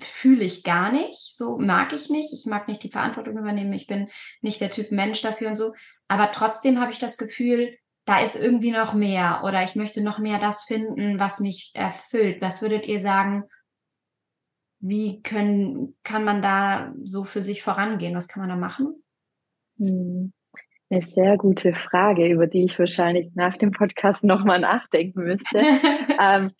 [0.00, 2.32] Fühle ich gar nicht, so mag ich nicht.
[2.32, 3.72] Ich mag nicht die Verantwortung übernehmen.
[3.72, 4.08] Ich bin
[4.42, 5.72] nicht der Typ Mensch dafür und so.
[6.08, 10.18] Aber trotzdem habe ich das Gefühl, da ist irgendwie noch mehr oder ich möchte noch
[10.18, 12.42] mehr das finden, was mich erfüllt.
[12.42, 13.44] Was würdet ihr sagen,
[14.80, 18.14] wie können, kann man da so für sich vorangehen?
[18.14, 19.02] Was kann man da machen?
[19.78, 20.32] Hm.
[20.90, 25.58] Eine sehr gute Frage, über die ich wahrscheinlich nach dem Podcast nochmal nachdenken müsste.
[26.20, 26.52] ähm,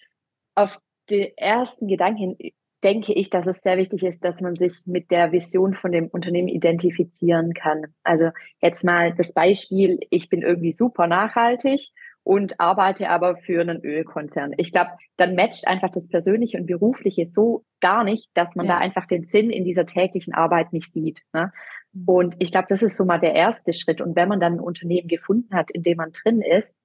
[0.54, 0.78] auf
[1.08, 2.36] den ersten Gedanken
[2.84, 6.08] denke ich, dass es sehr wichtig ist, dass man sich mit der Vision von dem
[6.08, 7.86] Unternehmen identifizieren kann.
[8.04, 11.90] Also jetzt mal das Beispiel, ich bin irgendwie super nachhaltig
[12.28, 14.52] und arbeite aber für einen Ölkonzern.
[14.58, 18.74] Ich glaube, dann matcht einfach das Persönliche und Berufliche so gar nicht, dass man ja.
[18.74, 21.22] da einfach den Sinn in dieser täglichen Arbeit nicht sieht.
[21.32, 21.52] Ne?
[21.94, 22.04] Mhm.
[22.04, 24.02] Und ich glaube, das ist so mal der erste Schritt.
[24.02, 26.76] Und wenn man dann ein Unternehmen gefunden hat, in dem man drin ist,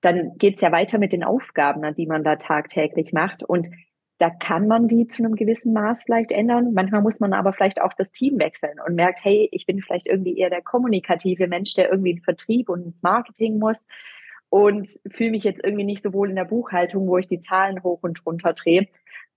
[0.00, 3.44] dann geht's ja weiter mit den Aufgaben, ne, die man da tagtäglich macht.
[3.44, 3.70] Und
[4.18, 6.72] da kann man die zu einem gewissen Maß vielleicht ändern.
[6.74, 10.08] Manchmal muss man aber vielleicht auch das Team wechseln und merkt, hey, ich bin vielleicht
[10.08, 13.86] irgendwie eher der kommunikative Mensch, der irgendwie in Vertrieb und ins Marketing muss
[14.50, 17.82] und fühle mich jetzt irgendwie nicht so wohl in der Buchhaltung, wo ich die Zahlen
[17.82, 18.88] hoch und runter drehe.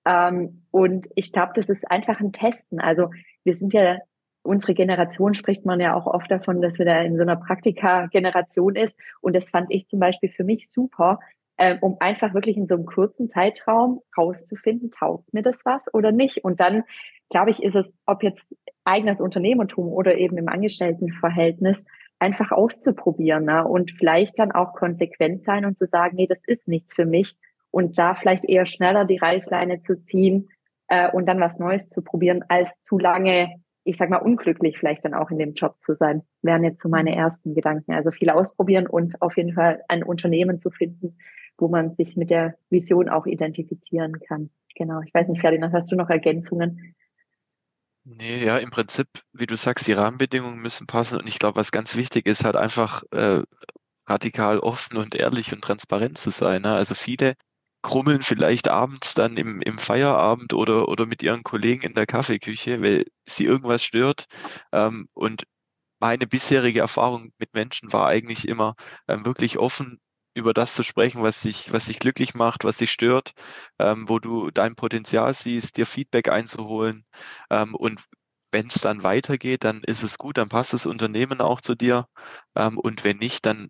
[0.05, 2.79] Ähm, und ich glaube, das ist einfach ein Testen.
[2.79, 3.09] Also
[3.43, 3.99] wir sind ja,
[4.43, 8.75] unsere Generation spricht man ja auch oft davon, dass wir da in so einer Praktika-Generation
[8.75, 8.97] ist.
[9.21, 11.19] Und das fand ich zum Beispiel für mich super,
[11.57, 16.11] äh, um einfach wirklich in so einem kurzen Zeitraum rauszufinden, taugt mir das was oder
[16.11, 16.43] nicht.
[16.43, 16.83] Und dann,
[17.29, 21.85] glaube ich, ist es, ob jetzt eigenes Unternehmertum oder eben im Angestelltenverhältnis,
[22.21, 23.65] einfach auszuprobieren ne?
[23.65, 27.35] und vielleicht dann auch konsequent sein und zu sagen, nee, das ist nichts für mich
[27.71, 30.49] und da vielleicht eher schneller die Reißleine zu ziehen
[30.87, 35.05] äh, und dann was Neues zu probieren, als zu lange ich sag mal, unglücklich vielleicht
[35.05, 37.93] dann auch in dem Job zu sein, wären jetzt so meine ersten Gedanken.
[37.93, 41.17] Also viel ausprobieren und auf jeden Fall ein Unternehmen zu finden,
[41.57, 44.49] wo man sich mit der Vision auch identifizieren kann.
[44.75, 45.01] Genau.
[45.01, 46.95] Ich weiß nicht, Ferdinand, hast du noch Ergänzungen?
[48.03, 51.19] Nee, ja, im Prinzip, wie du sagst, die Rahmenbedingungen müssen passen.
[51.19, 53.43] Und ich glaube, was ganz wichtig ist, halt einfach äh,
[54.07, 56.63] radikal offen und ehrlich und transparent zu sein.
[56.63, 56.73] Ne?
[56.73, 57.35] Also viele
[57.83, 62.81] krummeln vielleicht abends dann im, im Feierabend oder, oder mit ihren Kollegen in der Kaffeeküche,
[62.81, 64.25] weil sie irgendwas stört.
[64.71, 65.43] Ähm, und
[65.99, 68.75] meine bisherige Erfahrung mit Menschen war eigentlich immer
[69.07, 69.99] ähm, wirklich offen
[70.33, 73.31] über das zu sprechen, was dich, was dich glücklich macht, was dich stört,
[73.79, 77.05] ähm, wo du dein Potenzial siehst, dir Feedback einzuholen.
[77.49, 78.01] Ähm, und
[78.51, 82.07] wenn es dann weitergeht, dann ist es gut, dann passt das Unternehmen auch zu dir.
[82.55, 83.69] Ähm, und wenn nicht, dann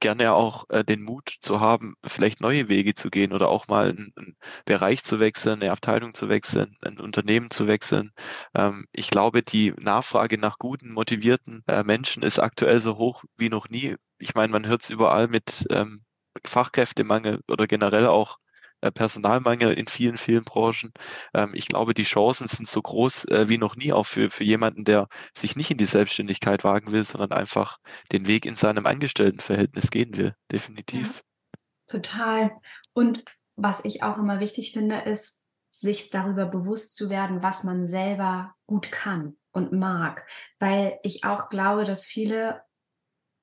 [0.00, 3.90] gerne auch äh, den Mut zu haben, vielleicht neue Wege zu gehen oder auch mal
[3.90, 8.12] einen, einen Bereich zu wechseln, eine Abteilung zu wechseln, ein Unternehmen zu wechseln.
[8.54, 13.48] Ähm, ich glaube, die Nachfrage nach guten, motivierten äh, Menschen ist aktuell so hoch wie
[13.48, 13.96] noch nie.
[14.18, 16.04] Ich meine, man hört es überall mit ähm,
[16.44, 18.38] Fachkräftemangel oder generell auch
[18.80, 20.92] äh, Personalmangel in vielen, vielen Branchen.
[21.32, 24.44] Ähm, ich glaube, die Chancen sind so groß äh, wie noch nie auch für, für
[24.44, 27.78] jemanden, der sich nicht in die Selbstständigkeit wagen will, sondern einfach
[28.12, 30.34] den Weg in seinem Angestelltenverhältnis gehen will.
[30.52, 31.22] Definitiv.
[31.54, 32.50] Ja, total.
[32.92, 33.24] Und
[33.56, 38.54] was ich auch immer wichtig finde, ist, sich darüber bewusst zu werden, was man selber
[38.66, 40.26] gut kann und mag.
[40.60, 42.62] Weil ich auch glaube, dass viele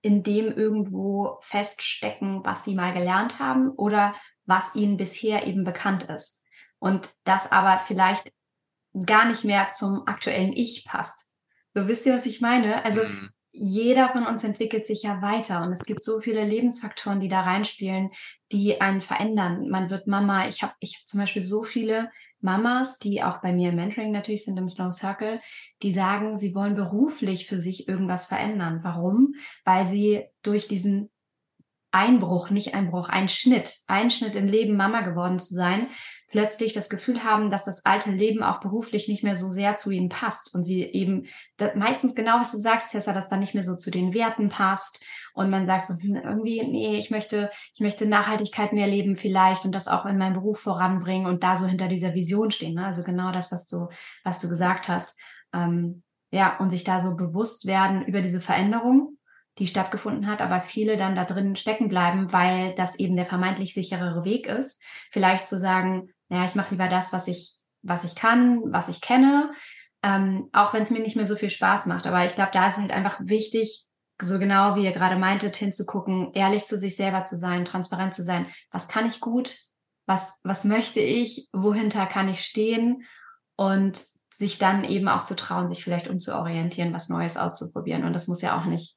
[0.02, 6.04] in dem irgendwo feststecken, was sie mal gelernt haben oder was ihnen bisher eben bekannt
[6.04, 6.44] ist.
[6.80, 8.32] Und das aber vielleicht
[9.06, 11.32] gar nicht mehr zum aktuellen Ich passt.
[11.74, 12.84] So wisst ihr, was ich meine?
[12.84, 13.30] Also mhm.
[13.54, 17.42] Jeder von uns entwickelt sich ja weiter und es gibt so viele Lebensfaktoren, die da
[17.42, 18.10] reinspielen,
[18.52, 19.68] die einen verändern.
[19.70, 20.48] Man wird Mama.
[20.48, 22.10] Ich habe ich hab zum Beispiel so viele
[22.40, 25.42] Mamas, die auch bei mir im Mentoring natürlich sind im Slow Circle,
[25.84, 28.80] die sagen, sie wollen beruflich für sich irgendwas verändern.
[28.84, 29.36] Warum?
[29.66, 31.12] Weil sie durch diesen
[31.92, 35.88] Einbruch, nicht Einbruch, ein Schnitt, Einschnitt im Leben, Mama geworden zu sein,
[36.32, 39.92] plötzlich das Gefühl haben, dass das alte Leben auch beruflich nicht mehr so sehr zu
[39.92, 41.26] ihnen passt und sie eben
[41.76, 45.04] meistens genau, was du sagst, Tessa, dass da nicht mehr so zu den Werten passt
[45.34, 49.66] und man sagt so hm, irgendwie, nee, ich möchte, ich möchte Nachhaltigkeit mehr leben vielleicht
[49.66, 52.76] und das auch in meinem Beruf voranbringen und da so hinter dieser Vision stehen.
[52.76, 52.86] Ne?
[52.86, 53.90] Also genau das, was du,
[54.24, 55.20] was du gesagt hast.
[55.54, 59.18] Ähm, ja, und sich da so bewusst werden über diese Veränderung
[59.58, 63.74] die stattgefunden hat, aber viele dann da drin stecken bleiben, weil das eben der vermeintlich
[63.74, 64.82] sicherere Weg ist.
[65.12, 69.02] Vielleicht zu sagen, naja, ich mache lieber das, was ich, was ich kann, was ich
[69.02, 69.52] kenne,
[70.04, 72.08] ähm, auch wenn es mir nicht mehr so viel Spaß macht.
[72.08, 73.86] Aber ich glaube, da ist halt einfach wichtig,
[74.22, 78.24] so genau wie ihr gerade meintet, hinzugucken, ehrlich zu sich selber zu sein, transparent zu
[78.24, 78.46] sein.
[78.72, 79.58] Was kann ich gut?
[80.06, 81.50] Was, was möchte ich?
[81.54, 83.04] Wohinter kann ich stehen?
[83.58, 84.02] Und
[84.34, 88.06] sich dann eben auch zu trauen, sich vielleicht umzuorientieren, was Neues auszuprobieren.
[88.06, 88.96] Und das muss ja auch nicht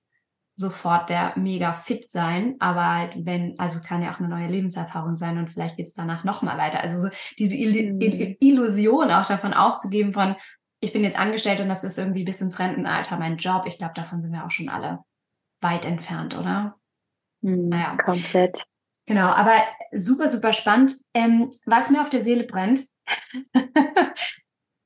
[0.56, 5.16] sofort der mega fit sein, aber halt wenn, also kann ja auch eine neue Lebenserfahrung
[5.16, 6.80] sein und vielleicht geht es danach nochmal weiter.
[6.80, 8.36] Also so diese Il mhm.
[8.40, 10.36] Illusion auch davon aufzugeben von,
[10.80, 13.64] ich bin jetzt angestellt und das ist irgendwie bis ins Rentenalter mein Job.
[13.66, 15.00] Ich glaube, davon sind wir auch schon alle
[15.60, 16.76] weit entfernt, oder?
[17.40, 17.96] Mhm, naja.
[18.04, 18.64] Komplett.
[19.06, 19.56] Genau, aber
[19.92, 20.94] super, super spannend.
[21.14, 22.86] Ähm, was mir auf der Seele brennt,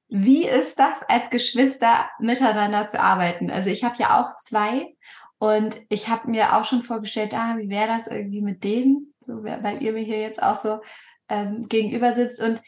[0.08, 3.50] wie ist das als Geschwister miteinander zu arbeiten?
[3.50, 4.96] Also ich habe ja auch zwei
[5.38, 9.44] und ich habe mir auch schon vorgestellt, ah, wie wäre das irgendwie mit denen, so,
[9.44, 10.80] weil ihr mir hier jetzt auch so
[11.28, 12.40] ähm, gegenüber sitzt.
[12.40, 12.60] Und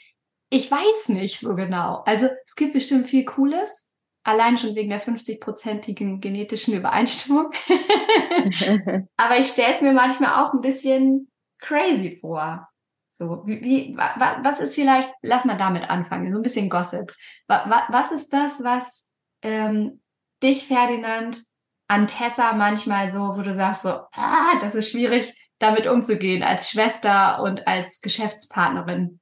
[0.50, 2.02] ich weiß nicht so genau.
[2.06, 3.90] Also es gibt bestimmt viel Cooles,
[4.22, 7.50] allein schon wegen der 50-prozentigen genetischen Übereinstimmung.
[9.16, 12.68] Aber ich stelle es mir manchmal auch ein bisschen crazy vor.
[13.10, 17.12] So, wie, wie, wa, was ist vielleicht, lass mal damit anfangen, so ein bisschen Gossip.
[17.48, 19.10] Wa, wa, was ist das, was
[19.42, 20.00] ähm,
[20.42, 21.49] dich, Ferdinand,
[21.90, 26.70] an Tessa manchmal so, wo du sagst so, ah, das ist schwierig, damit umzugehen als
[26.70, 29.18] Schwester und als Geschäftspartnerin?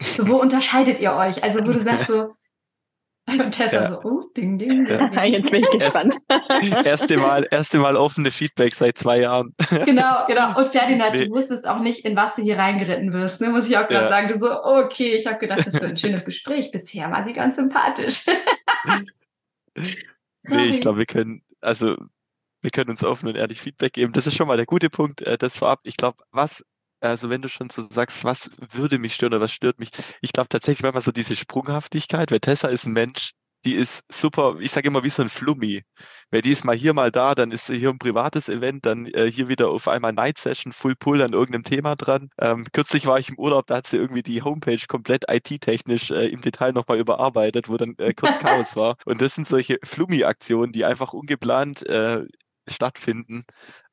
[0.00, 1.42] So, wo unterscheidet ihr euch?
[1.42, 2.34] Also, wo du sagst so,
[3.28, 3.88] und Tessa ja.
[3.88, 5.24] so, oh, ding, ding, ding, ding.
[5.24, 6.16] Jetzt bin ich gespannt.
[6.84, 9.52] erste Mal, erste Mal offene Feedback seit zwei Jahren.
[9.84, 10.56] Genau, genau.
[10.58, 11.24] Und Ferdinand, nee.
[11.24, 13.48] du wusstest auch nicht, in was du hier reingeritten wirst, ne?
[13.48, 14.08] muss ich auch gerade ja.
[14.08, 14.28] sagen.
[14.28, 16.70] Du so, okay, ich habe gedacht, das ist ein schönes Gespräch.
[16.70, 18.26] Bisher war sie ganz sympathisch.
[20.44, 21.96] nee, ich glaube, wir können, also
[22.62, 24.12] wir können uns offen und ehrlich Feedback geben.
[24.12, 25.80] Das ist schon mal der gute Punkt, äh, das vorab.
[25.84, 26.64] Ich glaube, was,
[27.00, 30.32] also wenn du schon so sagst, was würde mich stören oder was stört mich, ich
[30.32, 33.32] glaube tatsächlich manchmal so diese Sprunghaftigkeit, weil Tessa ist ein Mensch,
[33.66, 35.82] die ist super, ich sage immer wie so ein Flummi.
[36.30, 39.06] Weil die ist mal hier, mal da, dann ist sie hier ein privates Event, dann
[39.06, 42.30] äh, hier wieder auf einmal Night Session, Full Pull an irgendeinem Thema dran.
[42.38, 46.28] Ähm, kürzlich war ich im Urlaub, da hat sie irgendwie die Homepage komplett IT-technisch äh,
[46.28, 48.96] im Detail nochmal überarbeitet, wo dann äh, kurz Chaos war.
[49.04, 52.24] Und das sind solche Flummi-Aktionen, die einfach ungeplant äh,
[52.68, 53.44] stattfinden.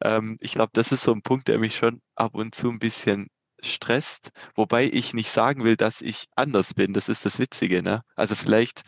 [0.01, 2.79] Ähm, ich glaube, das ist so ein Punkt, der mich schon ab und zu ein
[2.79, 3.27] bisschen
[3.65, 6.93] stresst, wobei ich nicht sagen will, dass ich anders bin.
[6.93, 7.81] Das ist das Witzige.
[7.81, 8.01] Ne?
[8.15, 8.83] Also vielleicht,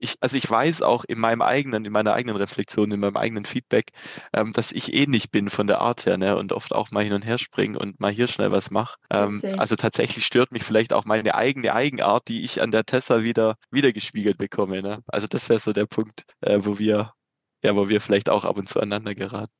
[0.00, 3.44] ich, also ich weiß auch in meinem eigenen, in meiner eigenen Reflexion, in meinem eigenen
[3.44, 3.92] Feedback,
[4.32, 6.36] ähm, dass ich ähnlich bin von der Art her ne?
[6.36, 8.98] und oft auch mal hin und her springe und mal hier schnell was mache.
[9.10, 13.22] Ähm, also tatsächlich stört mich vielleicht auch meine eigene Eigenart, die ich an der Tessa
[13.22, 14.82] wieder wiedergespiegelt bekomme.
[14.82, 15.02] Ne?
[15.06, 17.12] Also das wäre so der Punkt, äh, wo wir
[17.62, 19.52] ja, wo wir vielleicht auch ab und zu aneinander geraten.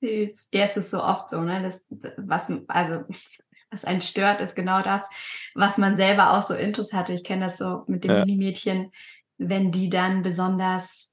[0.00, 0.48] Süß.
[0.52, 1.62] Ja, es ist so oft so, ne?
[1.62, 3.04] Das, was, also,
[3.70, 5.08] was einen stört, ist genau das,
[5.54, 7.12] was man selber auch so Interesse hatte.
[7.12, 8.18] Ich kenne das so mit dem ja.
[8.24, 8.90] Mini-Mädchen,
[9.38, 11.12] wenn die dann besonders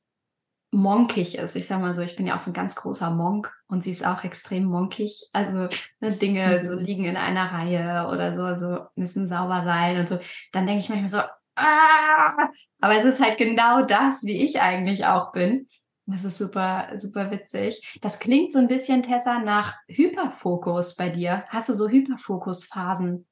[0.72, 1.56] monkig ist.
[1.56, 3.92] Ich sag mal so, ich bin ja auch so ein ganz großer Monk und sie
[3.92, 5.30] ist auch extrem monkig.
[5.34, 5.68] Also
[6.00, 6.86] ne, Dinge so mhm.
[6.86, 10.20] liegen in einer Reihe oder so, so müssen sauber sein und so.
[10.52, 11.20] Dann denke ich manchmal so,
[11.56, 12.50] ah!
[12.82, 15.66] aber es ist halt genau das, wie ich eigentlich auch bin.
[16.06, 18.00] Das ist super, super witzig.
[18.02, 21.46] Das klingt so ein bisschen, Tessa, nach Hyperfokus bei dir.
[21.50, 23.28] Hast du so Hyperfokusphasen?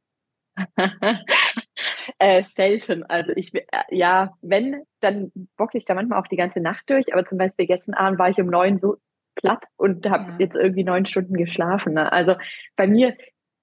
[2.19, 3.03] äh, selten.
[3.03, 7.13] Also ich, äh, ja, wenn, dann bocke ich da manchmal auch die ganze Nacht durch.
[7.13, 8.97] Aber zum Beispiel gestern Abend war ich um neun so
[9.35, 10.37] platt und habe ja.
[10.39, 11.93] jetzt irgendwie neun Stunden geschlafen.
[11.93, 12.11] Ne?
[12.11, 12.35] Also
[12.75, 13.15] bei mir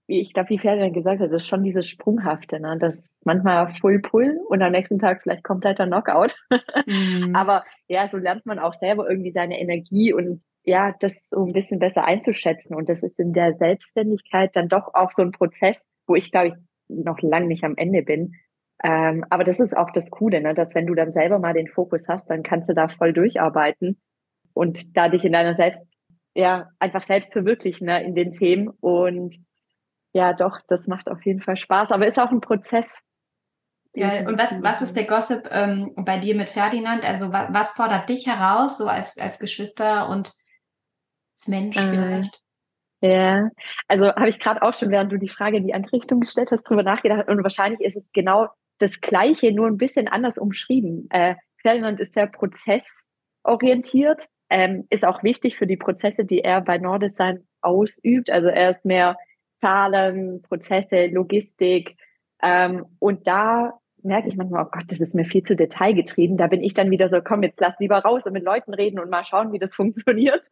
[0.06, 2.76] wie ich glaube, wie Ferdinand gesagt hat, das ist schon dieses Sprunghafte, ne?
[2.78, 6.36] Das ist manchmal Full Pull und am nächsten Tag vielleicht kompletter Knockout.
[6.86, 7.34] Mhm.
[7.34, 11.52] Aber ja, so lernt man auch selber irgendwie seine Energie und ja, das so ein
[11.52, 12.74] bisschen besser einzuschätzen.
[12.74, 16.48] Und das ist in der Selbstständigkeit dann doch auch so ein Prozess, wo ich, glaube
[16.48, 16.54] ich,
[16.88, 18.34] noch lang nicht am Ende bin.
[18.82, 20.54] Ähm, aber das ist auch das Coole, ne?
[20.54, 24.00] dass wenn du dann selber mal den Fokus hast, dann kannst du da voll durcharbeiten
[24.52, 25.92] und da dich in deiner Selbst,
[26.34, 28.02] ja, einfach selbst verwirklichen ne?
[28.02, 28.68] in den Themen.
[28.68, 29.36] Und
[30.12, 33.02] ja, doch, das macht auf jeden Fall Spaß, aber ist auch ein Prozess.
[33.96, 37.04] Ja, und was, was ist der Gossip ähm, bei dir mit Ferdinand?
[37.04, 40.32] Also was, was, fordert dich heraus, so als, als Geschwister und
[41.32, 42.43] als Mensch äh, vielleicht?
[43.04, 43.50] Ja,
[43.86, 46.50] also habe ich gerade auch schon, während du die Frage in die andere Richtung gestellt
[46.50, 51.06] hast, drüber nachgedacht und wahrscheinlich ist es genau das Gleiche, nur ein bisschen anders umschrieben.
[51.10, 56.78] Äh, Ferdinand ist sehr prozessorientiert, ähm, ist auch wichtig für die Prozesse, die er bei
[56.78, 58.30] Nordesign ausübt.
[58.30, 59.18] Also er ist mehr
[59.58, 61.98] Zahlen, Prozesse, Logistik.
[62.42, 66.38] Ähm, und da merke ich manchmal, oh Gott, das ist mir viel zu detailgetrieben.
[66.38, 68.98] Da bin ich dann wieder so, komm, jetzt lass lieber raus und mit Leuten reden
[68.98, 70.48] und mal schauen, wie das funktioniert.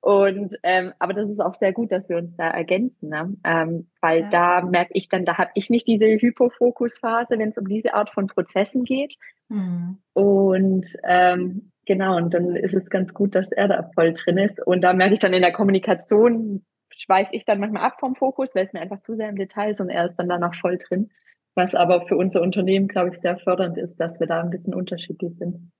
[0.00, 3.36] Und ähm, aber das ist auch sehr gut, dass wir uns da ergänzen, ne?
[3.44, 4.30] ähm, weil ja.
[4.30, 8.08] da merke ich dann, da habe ich nicht diese Hypofokusphase, wenn es um diese Art
[8.10, 9.16] von Prozessen geht.
[9.50, 9.98] Mhm.
[10.14, 14.64] Und ähm, genau, und dann ist es ganz gut, dass er da voll drin ist.
[14.66, 18.54] Und da merke ich dann in der Kommunikation, schweife ich dann manchmal ab vom Fokus,
[18.54, 20.54] weil es mir einfach zu sehr im Detail ist und er ist dann da noch
[20.54, 21.10] voll drin.
[21.54, 24.72] Was aber für unser Unternehmen, glaube ich, sehr fördernd ist, dass wir da ein bisschen
[24.72, 25.72] unterschiedlich sind.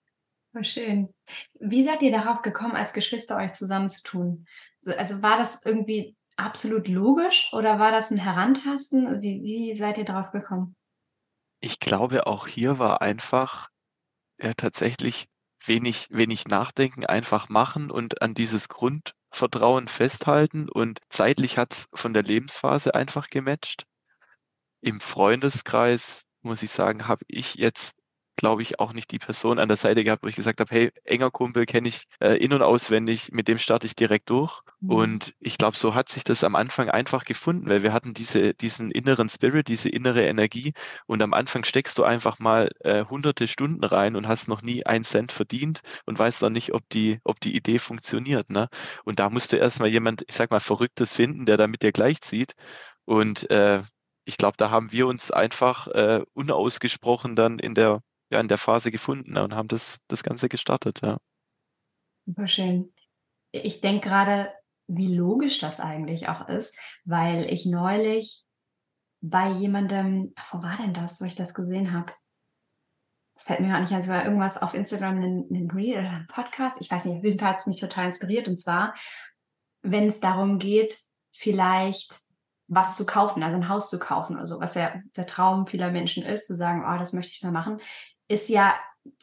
[0.52, 1.14] War schön.
[1.60, 4.46] Wie seid ihr darauf gekommen, als Geschwister euch zusammenzutun?
[4.96, 9.22] Also war das irgendwie absolut logisch oder war das ein Herantasten?
[9.22, 10.74] Wie, wie seid ihr darauf gekommen?
[11.60, 13.68] Ich glaube, auch hier war einfach
[14.40, 15.28] ja, tatsächlich
[15.64, 20.68] wenig, wenig nachdenken, einfach machen und an dieses Grundvertrauen festhalten.
[20.68, 23.84] Und zeitlich hat es von der Lebensphase einfach gematcht.
[24.80, 27.99] Im Freundeskreis, muss ich sagen, habe ich jetzt
[28.40, 30.90] glaube ich, auch nicht die Person an der Seite gehabt, wo ich gesagt habe, hey,
[31.05, 34.62] enger Kumpel kenne ich äh, in- und auswendig, mit dem starte ich direkt durch.
[34.81, 34.90] Mhm.
[34.90, 38.55] Und ich glaube, so hat sich das am Anfang einfach gefunden, weil wir hatten diese,
[38.55, 40.72] diesen inneren Spirit, diese innere Energie
[41.07, 44.87] und am Anfang steckst du einfach mal äh, hunderte Stunden rein und hast noch nie
[44.87, 48.48] einen Cent verdient und weißt noch nicht, ob die, ob die Idee funktioniert.
[48.48, 48.68] Ne?
[49.05, 51.92] Und da musst du erstmal jemand, ich sag mal, Verrücktes finden, der da mit dir
[51.92, 52.55] gleichzieht.
[53.05, 53.83] Und äh,
[54.24, 58.58] ich glaube, da haben wir uns einfach äh, unausgesprochen dann in der ja in der
[58.58, 61.18] Phase gefunden und haben das, das Ganze gestartet, ja.
[62.26, 62.92] Super schön.
[63.52, 64.52] Ich denke gerade,
[64.86, 68.44] wie logisch das eigentlich auch ist, weil ich neulich
[69.20, 72.12] bei jemandem, wo war denn das, wo ich das gesehen habe?
[73.34, 76.26] Das fällt mir gar nicht, also war irgendwas auf Instagram, ein, ein Reel oder ein
[76.26, 78.94] Podcast, ich weiß nicht, auf jeden Fall hat es mich total inspiriert und zwar,
[79.82, 80.98] wenn es darum geht,
[81.32, 82.20] vielleicht
[82.66, 85.90] was zu kaufen, also ein Haus zu kaufen oder so, was ja der Traum vieler
[85.90, 87.80] Menschen ist, zu sagen, oh, das möchte ich mal machen,
[88.30, 88.74] ist ja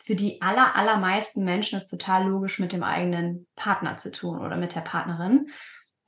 [0.04, 4.58] für die aller, allermeisten Menschen ist total logisch mit dem eigenen Partner zu tun oder
[4.58, 5.48] mit der Partnerin.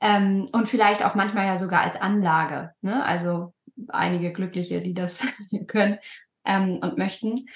[0.00, 2.72] Ähm, und vielleicht auch manchmal ja sogar als Anlage.
[2.82, 3.04] Ne?
[3.04, 3.54] Also
[3.88, 5.26] einige Glückliche, die das
[5.66, 5.98] können
[6.44, 7.46] ähm, und möchten.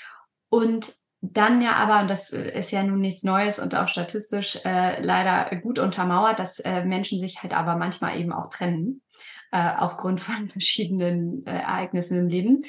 [0.48, 5.02] Und dann ja aber, und das ist ja nun nichts Neues und auch statistisch äh,
[5.02, 9.02] leider gut untermauert, dass äh, Menschen sich halt aber manchmal eben auch trennen,
[9.50, 12.62] äh, aufgrund von verschiedenen äh, Ereignissen im Leben.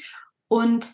[0.47, 0.89] Und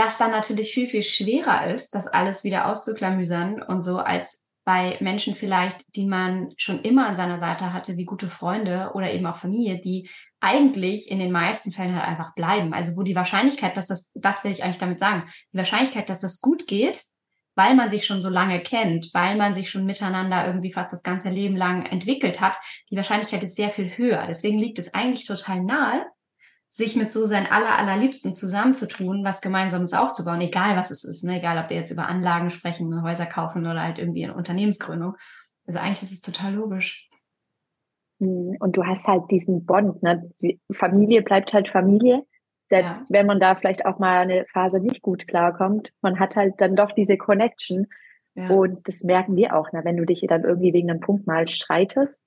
[0.00, 4.96] das dann natürlich viel, viel schwerer ist, das alles wieder auszuklamüsern und so als bei
[5.00, 9.26] Menschen vielleicht, die man schon immer an seiner Seite hatte, wie gute Freunde oder eben
[9.26, 10.08] auch Familie, die
[10.40, 12.72] eigentlich in den meisten Fällen halt einfach bleiben.
[12.72, 16.20] Also wo die Wahrscheinlichkeit, dass das, das will ich eigentlich damit sagen, die Wahrscheinlichkeit, dass
[16.20, 17.02] das gut geht,
[17.54, 21.02] weil man sich schon so lange kennt, weil man sich schon miteinander irgendwie fast das
[21.02, 22.56] ganze Leben lang entwickelt hat,
[22.90, 24.24] die Wahrscheinlichkeit ist sehr viel höher.
[24.26, 26.06] Deswegen liegt es eigentlich total nahe,
[26.72, 31.38] sich mit so seinen aller, allerliebsten zusammenzutun, was Gemeinsames aufzubauen, egal was es ist, ne?
[31.38, 35.16] egal ob wir jetzt über Anlagen sprechen, Häuser kaufen oder halt irgendwie eine Unternehmensgründung.
[35.66, 37.10] Also eigentlich ist es total logisch.
[38.20, 40.24] Hm, und du hast halt diesen Bond, ne?
[40.42, 42.24] Die Familie bleibt halt Familie.
[42.68, 43.06] Selbst ja.
[43.08, 46.76] wenn man da vielleicht auch mal eine Phase nicht gut klarkommt, man hat halt dann
[46.76, 47.88] doch diese Connection.
[48.36, 48.48] Ja.
[48.48, 49.80] Und das merken wir auch, ne?
[49.82, 52.22] wenn du dich dann irgendwie wegen einem Punkt mal streitest,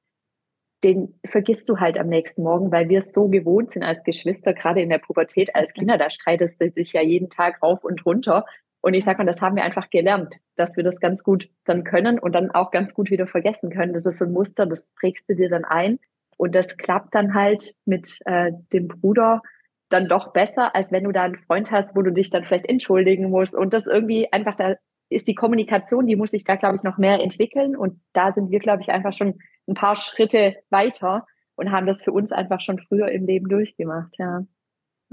[0.84, 4.53] den vergisst du halt am nächsten Morgen, weil wir es so gewohnt sind als Geschwister,
[4.53, 8.05] gerade in der Pubertät als Kinder, da streitest du dich ja jeden Tag rauf und
[8.05, 8.45] runter.
[8.81, 11.86] Und ich sag mal, das haben wir einfach gelernt, dass wir das ganz gut dann
[11.86, 13.93] können und dann auch ganz gut wieder vergessen können.
[13.93, 15.99] Das ist so ein Muster, das prägst du dir dann ein.
[16.36, 19.41] Und das klappt dann halt mit äh, dem Bruder
[19.88, 22.67] dann doch besser, als wenn du da einen Freund hast, wo du dich dann vielleicht
[22.67, 23.55] entschuldigen musst.
[23.55, 24.75] Und das irgendwie einfach, da
[25.09, 27.77] ist die Kommunikation, die muss sich da, glaube ich, noch mehr entwickeln.
[27.77, 32.03] Und da sind wir, glaube ich, einfach schon ein paar Schritte weiter und haben das
[32.03, 34.41] für uns einfach schon früher im Leben durchgemacht, ja.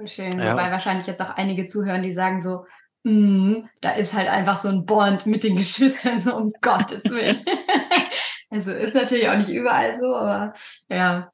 [0.07, 0.33] Schön.
[0.39, 0.53] Ja.
[0.53, 2.65] Wobei wahrscheinlich jetzt auch einige zuhören, die sagen so,
[3.05, 7.39] mm, da ist halt einfach so ein Bond mit den Geschwistern, so um Gottes Willen.
[8.51, 10.55] also ist natürlich auch nicht überall so, aber
[10.89, 11.31] ja,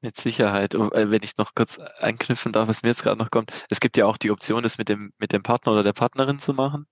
[0.00, 0.74] mit Sicherheit.
[0.74, 3.52] Und, äh, wenn ich noch kurz anknüpfen darf, was mir jetzt gerade noch kommt.
[3.70, 6.38] Es gibt ja auch die Option, das mit dem, mit dem Partner oder der Partnerin
[6.38, 6.86] zu machen.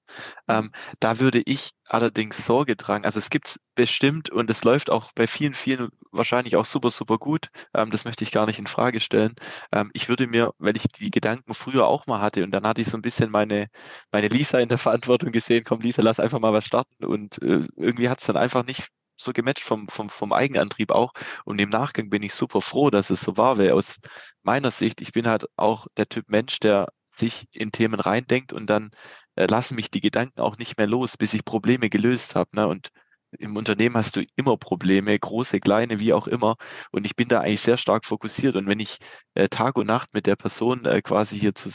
[0.49, 3.05] Ähm, da würde ich allerdings Sorge tragen.
[3.05, 6.91] Also es gibt es bestimmt und es läuft auch bei vielen, vielen wahrscheinlich auch super,
[6.91, 7.49] super gut.
[7.75, 9.35] Ähm, das möchte ich gar nicht in Frage stellen.
[9.73, 12.83] Ähm, ich würde mir, weil ich die Gedanken früher auch mal hatte und dann hatte
[12.83, 13.69] ich so ein bisschen meine,
[14.13, 17.67] meine Lisa in der Verantwortung gesehen, komm Lisa, lass einfach mal was starten und äh,
[17.77, 21.13] irgendwie hat es dann einfach nicht so gematcht vom, vom, vom Eigenantrieb auch.
[21.45, 23.99] Und im Nachgang bin ich super froh, dass es so war, weil aus
[24.43, 28.67] meiner Sicht, ich bin halt auch der Typ Mensch, der sich in Themen reindenkt und
[28.69, 28.91] dann
[29.37, 32.51] äh, lassen mich die Gedanken auch nicht mehr los, bis ich Probleme gelöst habe.
[32.55, 32.69] Ne?
[32.69, 32.91] Und
[33.39, 36.57] im Unternehmen hast du immer Probleme, große, kleine, wie auch immer.
[36.93, 38.57] Und ich bin da eigentlich sehr stark fokussiert.
[38.57, 38.99] Und wenn ich
[39.35, 41.71] äh, Tag und Nacht mit der Person äh, quasi hier zu,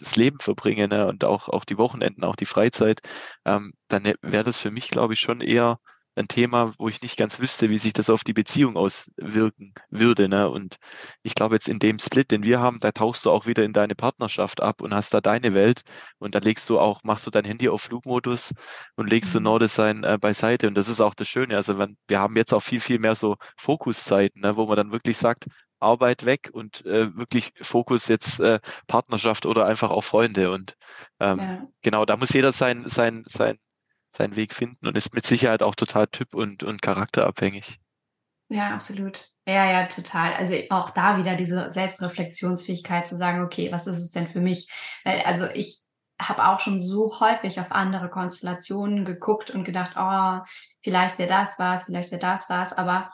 [0.00, 1.06] das Leben verbringe ne?
[1.06, 3.00] und auch, auch die Wochenenden, auch die Freizeit,
[3.44, 5.78] ähm, dann äh, wäre das für mich, glaube ich, schon eher
[6.16, 10.28] ein Thema, wo ich nicht ganz wüsste, wie sich das auf die Beziehung auswirken würde.
[10.28, 10.48] Ne?
[10.48, 10.76] Und
[11.22, 13.72] ich glaube, jetzt in dem Split, den wir haben, da tauchst du auch wieder in
[13.72, 15.82] deine Partnerschaft ab und hast da deine Welt
[16.18, 18.52] und da legst du auch, machst du dein Handy auf Flugmodus
[18.96, 19.38] und legst mhm.
[19.38, 20.68] du Norddesign äh, beiseite.
[20.68, 21.56] Und das ist auch das Schöne.
[21.56, 24.56] Also wenn, wir haben jetzt auch viel, viel mehr so Fokuszeiten, ne?
[24.56, 25.46] wo man dann wirklich sagt,
[25.80, 30.50] Arbeit weg und äh, wirklich Fokus jetzt äh, Partnerschaft oder einfach auch Freunde.
[30.50, 30.76] Und
[31.20, 31.68] ähm, ja.
[31.82, 33.58] genau, da muss jeder sein, sein, sein
[34.14, 37.78] seinen Weg finden und ist mit Sicherheit auch total typ- und, und charakterabhängig.
[38.48, 39.28] Ja, absolut.
[39.46, 40.34] Ja, ja, total.
[40.34, 44.70] Also auch da wieder diese Selbstreflexionsfähigkeit zu sagen, okay, was ist es denn für mich?
[45.04, 45.82] Also ich
[46.20, 50.46] habe auch schon so häufig auf andere Konstellationen geguckt und gedacht, oh,
[50.82, 53.10] vielleicht wäre das was, vielleicht wäre das was, aber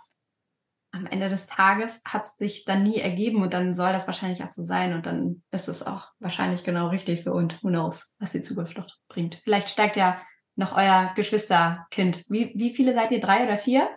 [0.92, 4.42] am Ende des Tages hat es sich dann nie ergeben und dann soll das wahrscheinlich
[4.42, 8.14] auch so sein und dann ist es auch wahrscheinlich genau richtig so und who knows,
[8.18, 9.40] was die Zukunft noch bringt.
[9.44, 10.20] Vielleicht steigt ja
[10.60, 12.24] noch euer Geschwisterkind.
[12.28, 13.20] Wie, wie viele seid ihr?
[13.20, 13.88] Drei oder vier?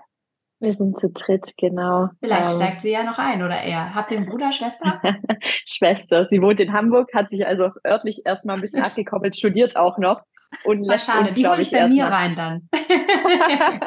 [0.59, 2.07] Wir sind zu dritt, genau.
[2.21, 3.93] Vielleicht ähm, steigt sie ja noch ein oder er.
[3.93, 5.01] Habt ihr einen Bruder, Schwester?
[5.67, 6.27] Schwester.
[6.31, 10.21] Sie wohnt in Hamburg, hat sich also örtlich erstmal ein bisschen abgekoppelt, studiert auch noch.
[10.63, 12.13] Und lässt schade, uns, die hole ich bei mir mal.
[12.13, 12.69] rein dann.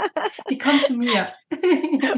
[0.51, 1.29] die kommt zu mir.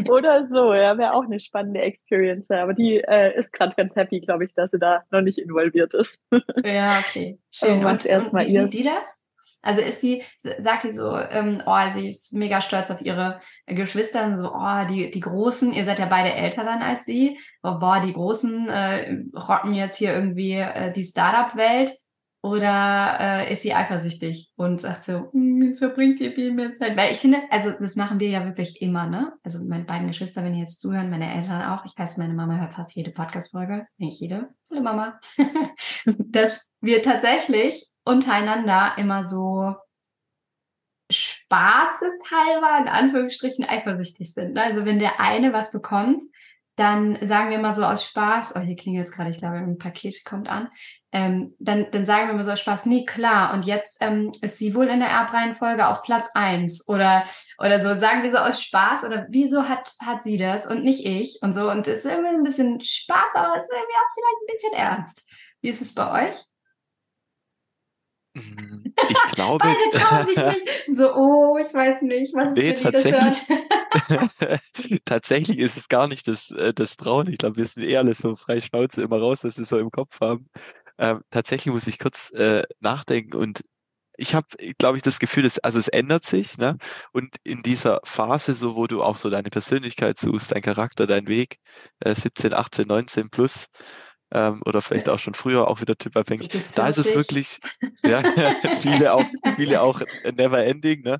[0.08, 2.50] Oder so, ja, wäre auch eine spannende Experience.
[2.50, 5.92] Aber die äh, ist gerade ganz happy, glaube ich, dass sie da noch nicht involviert
[5.94, 6.18] ist.
[6.64, 7.38] ja, okay.
[7.52, 7.84] Schön.
[7.84, 9.27] Und, und, und wie sieht die das?
[9.68, 14.34] Also ist die, sagt die so, ähm, oh, sie ist mega stolz auf ihre Geschwister,
[14.38, 18.00] so, oh, die, die Großen, ihr seid ja beide älter dann als sie, oh, boah,
[18.00, 21.92] die Großen äh, rocken jetzt hier irgendwie äh, die Startup-Welt
[22.40, 26.96] oder äh, ist sie eifersüchtig und sagt so, hm, jetzt verbringt ihr viel mehr Zeit?
[26.96, 29.34] Weil ich finde, also das machen wir ja wirklich immer, ne?
[29.42, 31.84] Also meine beiden Geschwister, wenn ihr jetzt zuhören, meine Eltern auch.
[31.84, 34.48] Ich weiß, meine Mama hört fast jede Podcast-Folge, nicht jede.
[34.70, 35.20] Hallo Mama.
[36.06, 39.74] dass wir tatsächlich untereinander immer so
[41.10, 44.54] spaßeshalber, in Anführungsstrichen, eifersüchtig sind.
[44.54, 44.62] Ne?
[44.62, 46.22] Also wenn der eine was bekommt,
[46.76, 49.78] dann sagen wir mal so aus Spaß, oh, hier klingelt jetzt gerade, ich glaube, ein
[49.78, 50.68] Paket kommt an,
[51.10, 54.58] ähm, dann, dann sagen wir mal so aus Spaß, nee, klar, und jetzt ähm, ist
[54.58, 57.24] sie wohl in der Erbreihenfolge auf Platz eins oder,
[57.58, 61.04] oder so, sagen wir so aus Spaß oder wieso hat, hat sie das und nicht
[61.04, 64.14] ich und so und es ist irgendwie ein bisschen Spaß, aber es ist irgendwie auch
[64.14, 65.28] vielleicht ein bisschen ernst.
[65.60, 66.47] Wie ist es bei euch?
[68.38, 68.94] Mhm.
[69.08, 69.64] Ich glaube.
[69.64, 70.96] Beide trauen sich nicht.
[70.96, 73.38] So, oh, ich weiß nicht, was nee, ist, tatsächlich,
[75.04, 77.30] tatsächlich ist es gar nicht das, äh, das Trauen.
[77.30, 79.90] Ich glaube, wir sind eh alle so frei Schnauze immer raus, was wir so im
[79.90, 80.48] Kopf haben.
[80.98, 83.62] Ähm, tatsächlich muss ich kurz äh, nachdenken und
[84.18, 86.76] ich habe, glaube ich, das Gefühl, dass, also es ändert sich, ne?
[87.12, 91.28] Und in dieser Phase, so wo du auch so deine Persönlichkeit suchst, dein Charakter, dein
[91.28, 91.58] Weg,
[92.00, 93.66] äh, 17, 18, 19 plus,
[94.32, 96.48] ähm, oder vielleicht auch schon früher auch wieder typabhängig.
[96.74, 97.58] Da ist es wirklich,
[98.02, 98.22] ja,
[98.80, 99.24] viele auch,
[99.56, 101.18] viele auch never ending, ne?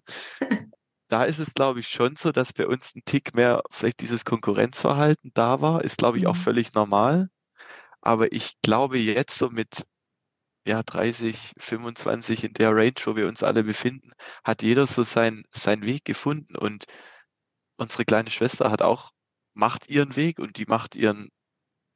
[1.08, 4.26] Da ist es, glaube ich, schon so, dass bei uns ein Tick mehr vielleicht dieses
[4.26, 6.40] Konkurrenzverhalten da war, ist, glaube ich, auch mhm.
[6.40, 7.30] völlig normal.
[8.02, 9.86] Aber ich glaube jetzt so mit
[10.66, 14.10] ja, 30, 25 in der Range, wo wir uns alle befinden,
[14.44, 16.84] hat jeder so sein, seinen Weg gefunden und
[17.78, 19.12] unsere kleine Schwester hat auch,
[19.54, 21.30] macht ihren Weg und die macht ihren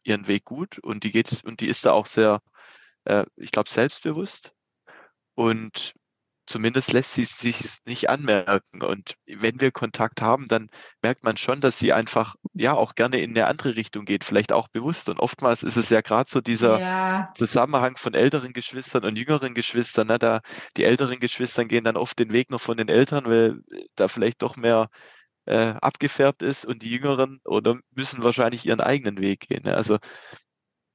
[0.04, 2.40] ihren Weg gut und die geht und die ist da auch sehr,
[3.04, 4.52] äh, ich glaube, selbstbewusst
[5.34, 5.94] und
[6.46, 8.82] zumindest lässt sie es sich nicht anmerken.
[8.82, 10.68] Und wenn wir Kontakt haben, dann
[11.02, 14.52] merkt man schon, dass sie einfach ja auch gerne in eine andere Richtung geht, vielleicht
[14.52, 15.08] auch bewusst.
[15.08, 17.32] Und oftmals ist es ja gerade so dieser ja.
[17.36, 20.08] Zusammenhang von älteren Geschwistern und jüngeren Geschwistern.
[20.08, 20.18] Ne?
[20.18, 20.40] Da
[20.76, 23.62] die älteren Geschwistern gehen dann oft den Weg noch von den Eltern, weil
[23.96, 24.88] da vielleicht doch mehr
[25.46, 29.62] äh, abgefärbt ist und die Jüngeren oder müssen wahrscheinlich ihren eigenen Weg gehen.
[29.64, 29.74] Ne?
[29.74, 29.98] Also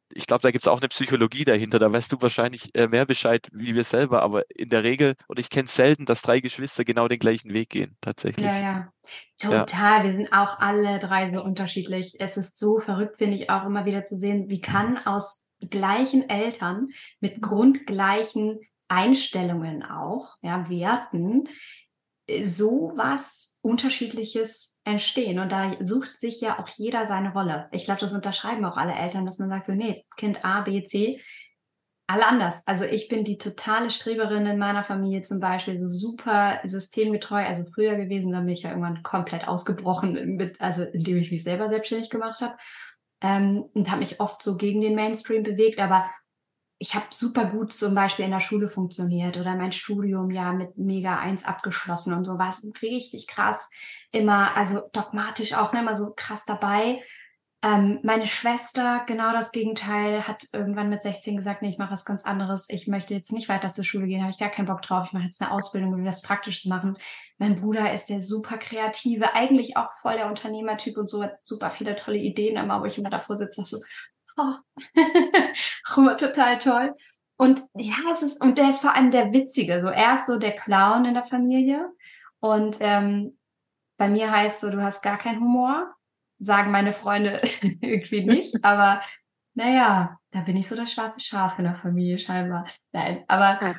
[0.09, 1.79] ich glaube, da gibt es auch eine Psychologie dahinter.
[1.79, 5.39] Da weißt du wahrscheinlich äh, mehr Bescheid wie wir selber, aber in der Regel, und
[5.39, 8.45] ich kenne selten, dass drei Geschwister genau den gleichen Weg gehen, tatsächlich.
[8.45, 8.93] Ja, ja.
[9.37, 9.99] Total.
[9.99, 10.03] Ja.
[10.03, 12.15] Wir sind auch alle drei so unterschiedlich.
[12.19, 16.29] Es ist so verrückt, finde ich, auch immer wieder zu sehen, wie kann aus gleichen
[16.29, 16.89] Eltern
[17.19, 21.49] mit grundgleichen Einstellungen auch, ja, Werten,
[22.27, 25.39] äh, sowas Unterschiedliches entstehen.
[25.39, 27.67] Und da sucht sich ja auch jeder seine Rolle.
[27.71, 30.83] Ich glaube, das unterschreiben auch alle Eltern, dass man sagt so, nee, Kind A, B,
[30.83, 31.21] C,
[32.07, 32.63] alle anders.
[32.65, 37.65] Also ich bin die totale Streberin in meiner Familie zum Beispiel, so super systemgetreu, also
[37.65, 41.67] früher gewesen, dann bin ich ja irgendwann komplett ausgebrochen, mit, also indem ich mich selber
[41.67, 42.55] selbstständig gemacht habe
[43.21, 46.09] ähm, und habe mich oft so gegen den Mainstream bewegt, aber
[46.79, 50.77] ich habe super gut zum Beispiel in der Schule funktioniert oder mein Studium ja mit
[50.77, 53.69] mega eins abgeschlossen und so war es richtig krass.
[54.11, 57.01] Immer, also dogmatisch auch, ne, immer so krass dabei.
[57.63, 62.05] Ähm, meine Schwester, genau das Gegenteil, hat irgendwann mit 16 gesagt, nee, ich mache was
[62.05, 62.67] ganz anderes.
[62.69, 65.07] Ich möchte jetzt nicht weiter zur Schule gehen, habe ich gar keinen Bock drauf.
[65.07, 66.97] Ich mache jetzt eine Ausbildung, will das praktisch machen.
[67.39, 71.71] Mein Bruder ist der super kreative, eigentlich auch voll der Unternehmertyp und so, hat super
[71.71, 73.79] viele tolle Ideen, aber wo ich immer davor sitze, so,
[74.37, 74.53] oh.
[76.17, 76.95] total toll.
[77.37, 79.81] Und ja, es ist, und der ist vor allem der Witzige.
[79.81, 81.87] So, er ist so der Clown in der Familie.
[82.39, 83.37] Und ähm,
[83.97, 85.93] bei mir heißt so, du hast gar keinen Humor.
[86.39, 88.55] Sagen meine Freunde irgendwie nicht.
[88.63, 89.01] Aber
[89.53, 92.67] naja, da bin ich so das schwarze Schaf in der Familie scheinbar.
[92.91, 93.75] Nein, aber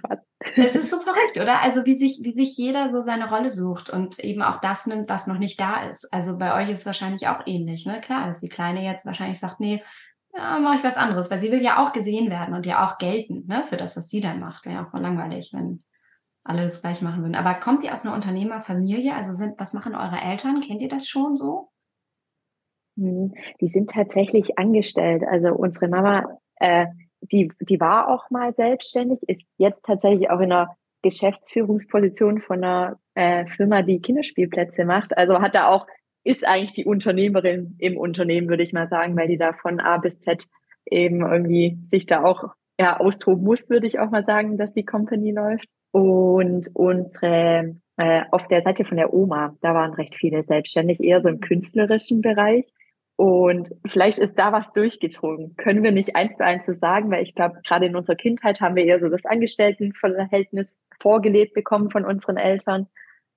[0.57, 1.63] es ist so verrückt, oder?
[1.63, 5.09] Also wie sich, wie sich jeder so seine Rolle sucht und eben auch das nimmt,
[5.09, 6.13] was noch nicht da ist.
[6.13, 8.01] Also bei euch ist es wahrscheinlich auch ähnlich, ne?
[8.01, 9.81] Klar, dass die Kleine jetzt wahrscheinlich sagt, nee,
[10.39, 12.99] ja, mache ich was anderes, weil sie will ja auch gesehen werden und ja auch
[12.99, 14.65] gelten ne, für das, was sie dann macht.
[14.65, 15.83] Wäre ja auch mal langweilig, wenn
[16.45, 17.35] alle das gleich machen würden.
[17.35, 19.15] Aber kommt ihr aus einer Unternehmerfamilie?
[19.15, 20.61] Also sind, was machen eure Eltern?
[20.61, 21.71] Kennt ihr das schon so?
[22.97, 25.25] Hm, die sind tatsächlich angestellt.
[25.29, 26.87] Also unsere Mama, äh,
[27.21, 32.99] die, die war auch mal selbstständig, ist jetzt tatsächlich auch in einer Geschäftsführungsposition von einer
[33.15, 35.19] äh, Firma, die Kinderspielplätze macht.
[35.19, 35.87] Also hat da auch
[36.29, 39.97] ist eigentlich die Unternehmerin im Unternehmen, würde ich mal sagen, weil die da von A
[39.97, 40.47] bis Z
[40.85, 44.85] eben irgendwie sich da auch ja, austoben muss, würde ich auch mal sagen, dass die
[44.85, 45.67] Company läuft.
[45.91, 51.23] Und unsere, äh, auf der Seite von der Oma, da waren recht viele selbstständig, eher
[51.23, 52.67] so im künstlerischen Bereich.
[53.17, 55.57] Und vielleicht ist da was durchgedrungen.
[55.57, 58.61] Können wir nicht eins zu eins so sagen, weil ich glaube, gerade in unserer Kindheit
[58.61, 62.87] haben wir eher so das Angestelltenverhältnis vorgelebt bekommen von unseren Eltern.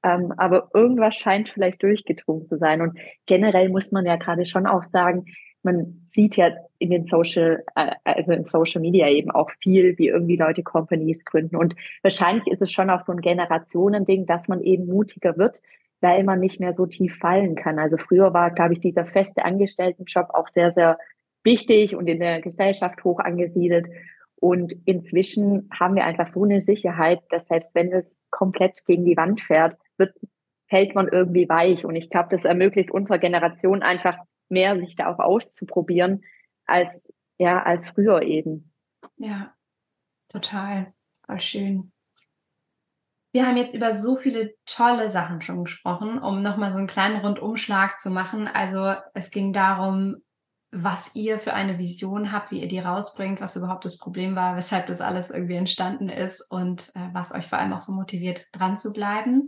[0.03, 2.81] Ähm, aber irgendwas scheint vielleicht durchgedrungen zu sein.
[2.81, 5.25] Und generell muss man ja gerade schon auch sagen,
[5.63, 6.49] man sieht ja
[6.79, 11.23] in den Social, äh, also in Social Media eben auch viel, wie irgendwie Leute Companies
[11.25, 11.55] gründen.
[11.55, 15.61] Und wahrscheinlich ist es schon auch so ein Generationending, dass man eben mutiger wird,
[16.01, 17.77] weil man nicht mehr so tief fallen kann.
[17.77, 20.97] Also früher war, glaube ich, dieser feste Angestelltenjob auch sehr, sehr
[21.43, 23.87] wichtig und in der Gesellschaft hoch angesiedelt.
[24.35, 29.15] Und inzwischen haben wir einfach so eine Sicherheit, dass selbst wenn es komplett gegen die
[29.15, 30.19] Wand fährt, wird,
[30.67, 31.85] fällt man irgendwie weich.
[31.85, 34.17] Und ich glaube, das ermöglicht unserer Generation einfach
[34.49, 36.23] mehr, sich da auch auszuprobieren,
[36.65, 38.73] als, ja, als früher eben.
[39.17, 39.53] Ja,
[40.27, 40.93] total.
[41.25, 41.91] Voll schön.
[43.33, 47.21] Wir haben jetzt über so viele tolle Sachen schon gesprochen, um nochmal so einen kleinen
[47.21, 48.47] Rundumschlag zu machen.
[48.47, 50.17] Also es ging darum,
[50.71, 54.55] was ihr für eine Vision habt, wie ihr die rausbringt, was überhaupt das Problem war,
[54.55, 58.47] weshalb das alles irgendwie entstanden ist und äh, was euch vor allem auch so motiviert,
[58.53, 59.47] dran zu bleiben.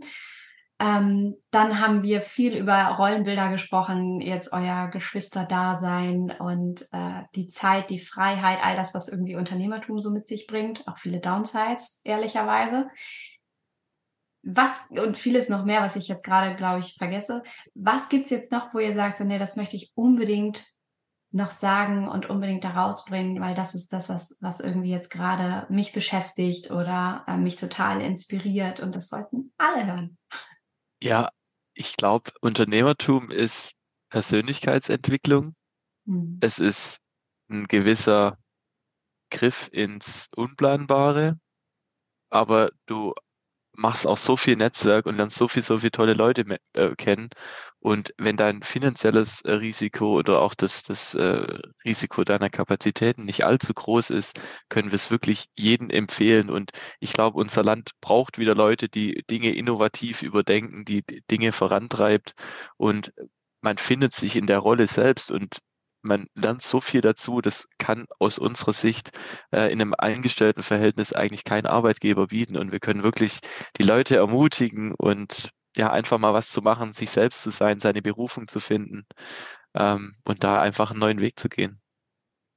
[0.80, 7.90] Ähm, dann haben wir viel über Rollenbilder gesprochen, jetzt euer Geschwisterdasein und äh, die Zeit,
[7.90, 12.88] die Freiheit, all das, was irgendwie Unternehmertum so mit sich bringt, auch viele Downsides, ehrlicherweise.
[14.42, 17.44] Was und vieles noch mehr, was ich jetzt gerade, glaube ich, vergesse.
[17.74, 20.66] Was gibt es jetzt noch, wo ihr sagt, so, nee, das möchte ich unbedingt
[21.34, 25.66] noch sagen und unbedingt da rausbringen, weil das ist das, was, was irgendwie jetzt gerade
[25.72, 30.16] mich beschäftigt oder äh, mich total inspiriert und das sollten alle hören.
[31.04, 31.28] Ja,
[31.74, 33.74] ich glaube, Unternehmertum ist
[34.08, 35.54] Persönlichkeitsentwicklung.
[36.06, 36.38] Mhm.
[36.40, 37.00] Es ist
[37.50, 38.38] ein gewisser
[39.30, 41.38] Griff ins Unplanbare,
[42.30, 43.14] aber du
[43.76, 46.44] machst auch so viel Netzwerk und lernst so viel, so viele tolle Leute
[46.74, 47.28] äh, kennen.
[47.80, 53.44] Und wenn dein finanzielles äh, Risiko oder auch das, das äh, Risiko deiner Kapazitäten nicht
[53.44, 56.50] allzu groß ist, können wir es wirklich jedem empfehlen.
[56.50, 56.70] Und
[57.00, 62.32] ich glaube, unser Land braucht wieder Leute, die Dinge innovativ überdenken, die Dinge vorantreibt.
[62.76, 63.12] Und
[63.60, 65.58] man findet sich in der Rolle selbst und
[66.04, 69.10] man lernt so viel dazu, das kann aus unserer Sicht
[69.52, 72.56] äh, in einem eingestellten Verhältnis eigentlich kein Arbeitgeber bieten.
[72.56, 73.40] Und wir können wirklich
[73.78, 78.02] die Leute ermutigen und ja, einfach mal was zu machen, sich selbst zu sein, seine
[78.02, 79.06] Berufung zu finden
[79.74, 81.80] ähm, und da einfach einen neuen Weg zu gehen.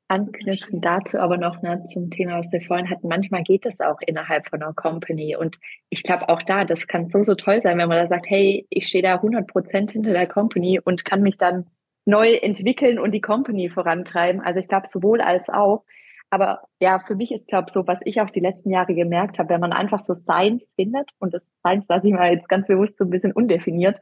[0.10, 3.10] Anknüpfen dazu aber noch ne, zum Thema, was wir vorhin hatten.
[3.10, 5.36] Manchmal geht es auch innerhalb von einer Company.
[5.36, 5.58] Und
[5.90, 8.66] ich glaube auch da, das kann so, so toll sein, wenn man da sagt, hey,
[8.70, 11.66] ich stehe da 100 Prozent hinter der Company und kann mich dann
[12.08, 14.42] neu entwickeln und die Company vorantreiben.
[14.42, 15.84] Also ich glaube sowohl als auch.
[16.30, 19.50] Aber ja, für mich ist, glaube so, was ich auch die letzten Jahre gemerkt habe,
[19.50, 22.98] wenn man einfach so Science findet, und das Science lasse ich mal jetzt ganz bewusst
[22.98, 24.00] so ein bisschen undefiniert,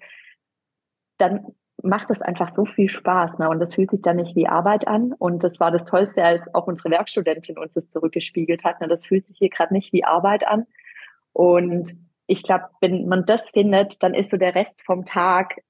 [1.17, 1.47] dann
[1.83, 3.39] macht das einfach so viel Spaß.
[3.39, 3.49] Ne?
[3.49, 5.13] Und das fühlt sich dann nicht wie Arbeit an.
[5.13, 8.81] Und das war das Tollste, als auch unsere Werkstudentin uns das zurückgespiegelt hat.
[8.81, 8.87] Ne?
[8.87, 10.65] Das fühlt sich hier gerade nicht wie Arbeit an.
[11.33, 11.95] Und
[12.27, 15.61] ich glaube, wenn man das findet, dann ist so der Rest vom Tag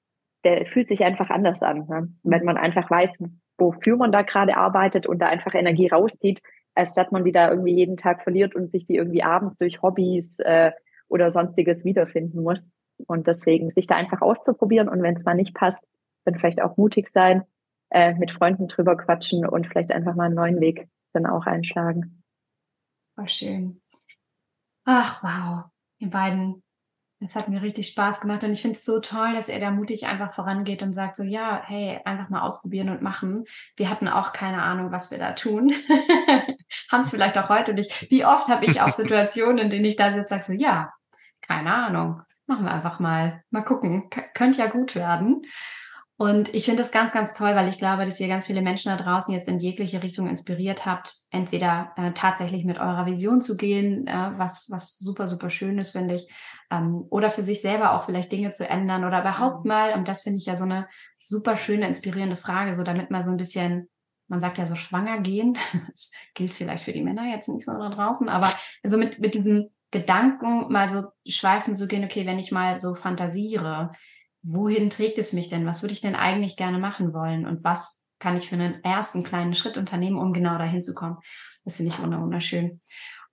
[0.46, 1.86] der fühlt sich einfach anders an.
[1.88, 2.08] Ne?
[2.22, 3.18] Wenn man einfach weiß,
[3.58, 6.40] wofür man da gerade arbeitet und da einfach Energie rauszieht,
[6.76, 9.82] als statt man die da irgendwie jeden Tag verliert und sich die irgendwie abends durch
[9.82, 10.70] Hobbys äh,
[11.08, 12.70] oder sonstiges wiederfinden muss.
[13.08, 15.84] Und deswegen sich da einfach auszuprobieren und wenn es mal nicht passt,
[16.24, 17.42] dann vielleicht auch mutig sein,
[17.90, 22.22] äh, mit Freunden drüber quatschen und vielleicht einfach mal einen neuen Weg dann auch einschlagen.
[23.16, 23.80] War schön.
[24.84, 25.70] Ach, wow.
[25.98, 26.62] Ihr beiden
[27.20, 29.70] es hat mir richtig Spaß gemacht und ich finde es so toll, dass er da
[29.70, 33.44] mutig einfach vorangeht und sagt so, ja, hey, einfach mal ausprobieren und machen.
[33.76, 35.72] Wir hatten auch keine Ahnung, was wir da tun.
[36.90, 38.10] Haben es vielleicht auch heute nicht.
[38.10, 40.92] Wie oft habe ich auch Situationen, in denen ich da sitze, sage so, ja,
[41.40, 43.42] keine Ahnung, machen wir einfach mal.
[43.50, 45.42] Mal gucken, K könnte ja gut werden.
[46.18, 48.90] Und ich finde das ganz, ganz toll, weil ich glaube, dass ihr ganz viele Menschen
[48.90, 53.56] da draußen jetzt in jegliche Richtung inspiriert habt, entweder äh, tatsächlich mit eurer Vision zu
[53.56, 56.30] gehen, äh, was, was super, super schön ist, finde ich,
[56.70, 59.68] ähm, oder für sich selber auch vielleicht Dinge zu ändern oder überhaupt mhm.
[59.68, 60.88] mal, und das finde ich ja so eine
[61.18, 63.88] super schöne, inspirierende Frage, so damit mal so ein bisschen,
[64.28, 65.56] man sagt ja so schwanger gehen,
[65.90, 68.50] das gilt vielleicht für die Männer jetzt nicht so da draußen, aber
[68.82, 72.94] so mit, mit diesem Gedanken mal so schweifen zu gehen, okay, wenn ich mal so
[72.94, 73.92] fantasiere,
[74.42, 75.66] wohin trägt es mich denn?
[75.66, 77.46] Was würde ich denn eigentlich gerne machen wollen?
[77.46, 81.18] Und was kann ich für einen ersten kleinen Schritt unternehmen, um genau dahin zu kommen?
[81.64, 82.80] Das finde ich wunderschön.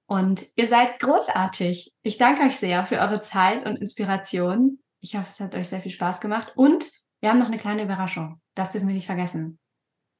[0.05, 1.93] Und ihr seid großartig.
[2.01, 4.79] Ich danke euch sehr für eure Zeit und Inspiration.
[4.99, 6.53] Ich hoffe, es hat euch sehr viel Spaß gemacht.
[6.55, 6.89] Und
[7.21, 8.41] wir haben noch eine kleine Überraschung.
[8.55, 9.59] Das dürfen wir nicht vergessen.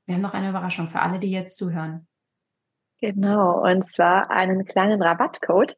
[0.05, 2.07] Wir haben noch eine Überraschung für alle, die jetzt zuhören.
[2.99, 5.75] Genau, und zwar einen kleinen Rabattcode.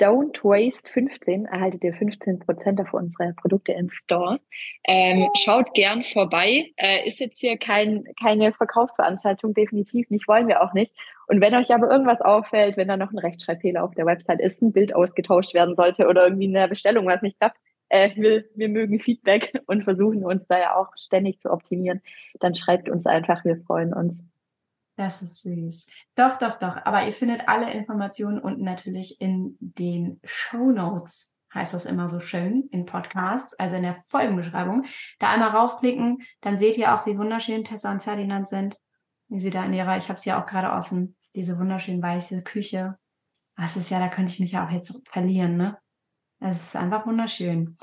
[0.00, 4.40] Don't Waste 15 erhaltet ihr 15 Prozent auf unsere Produkte im Store.
[4.84, 6.70] Ähm, schaut gern vorbei.
[6.76, 10.94] Äh, ist jetzt hier kein, keine Verkaufsveranstaltung, definitiv nicht, wollen wir auch nicht.
[11.26, 14.62] Und wenn euch aber irgendwas auffällt, wenn da noch ein Rechtschreibfehler auf der Website ist,
[14.62, 18.44] ein Bild ausgetauscht werden sollte oder irgendwie in der Bestellung was nicht klappt, äh, wir,
[18.54, 22.02] wir mögen Feedback und versuchen uns da ja auch ständig zu optimieren,
[22.40, 24.20] dann schreibt uns einfach, wir freuen uns.
[24.98, 25.86] Das ist süß.
[26.16, 26.76] Doch, doch, doch.
[26.84, 32.18] Aber ihr findet alle Informationen unten natürlich in den Show Notes, heißt das immer so
[32.18, 34.86] schön in Podcasts, also in der Folgenbeschreibung.
[35.20, 38.76] Da einmal raufklicken, dann seht ihr auch, wie wunderschön Tessa und Ferdinand sind.
[39.28, 42.42] Wie sie da in ihrer, ich habe sie ja auch gerade offen, diese wunderschön weiße
[42.42, 42.98] Küche.
[43.56, 45.78] Das ist ja, da könnte ich mich ja auch jetzt verlieren, ne?
[46.40, 47.76] Das ist einfach wunderschön.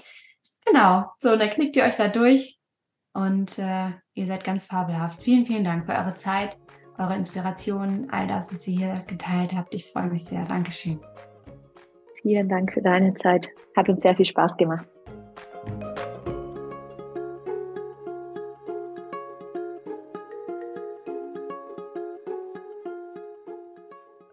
[0.66, 1.10] Genau.
[1.20, 2.60] So, und dann klickt ihr euch da durch
[3.14, 5.24] und äh, ihr seid ganz fabelhaft.
[5.24, 6.58] Vielen, vielen Dank für eure Zeit,
[6.98, 9.74] eure Inspiration, all das, was ihr hier geteilt habt.
[9.74, 10.46] Ich freue mich sehr.
[10.46, 11.00] Dankeschön.
[12.22, 13.50] Vielen Dank für deine Zeit.
[13.76, 14.88] Hat uns sehr viel Spaß gemacht.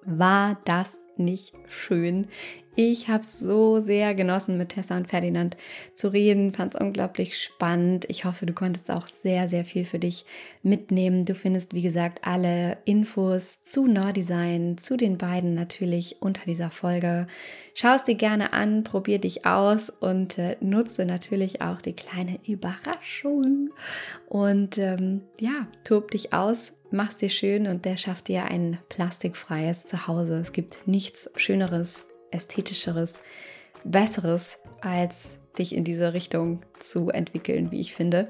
[0.05, 2.29] War das nicht schön?
[2.75, 5.59] Ich habe es so sehr genossen, mit Tessa und Ferdinand
[5.95, 8.07] zu reden, fand es unglaublich spannend.
[8.09, 10.25] Ich hoffe, du konntest auch sehr, sehr viel für dich
[10.63, 11.27] mitnehmen.
[11.27, 17.27] Du findest, wie gesagt, alle Infos zu Nordesign, zu den beiden natürlich unter dieser Folge.
[17.75, 22.39] Schau es dir gerne an, probier dich aus und äh, nutze natürlich auch die kleine
[22.47, 23.69] Überraschung.
[24.31, 29.85] Und ähm, ja, tob dich aus, mach's dir schön und der schafft dir ein plastikfreies
[29.85, 30.39] Zuhause.
[30.39, 33.23] Es gibt nichts Schöneres ästhetischeres,
[33.85, 38.29] besseres, als dich in diese Richtung zu entwickeln, wie ich finde.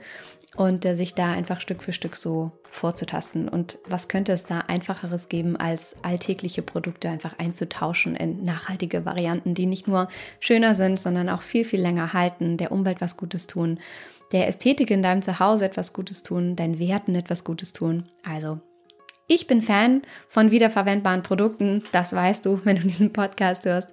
[0.55, 3.49] Und äh, sich da einfach Stück für Stück so vorzutasten.
[3.49, 9.55] Und was könnte es da einfacheres geben, als alltägliche Produkte einfach einzutauschen in nachhaltige Varianten,
[9.55, 10.09] die nicht nur
[10.41, 13.81] schöner sind, sondern auch viel, viel länger halten, der Umwelt was Gutes tun,
[14.33, 18.05] der Ästhetik in deinem Zuhause etwas Gutes tun, deinen Werten etwas Gutes tun.
[18.23, 18.61] Also
[19.27, 23.91] ich bin Fan von wiederverwendbaren Produkten, das weißt du, wenn du diesen Podcast hörst.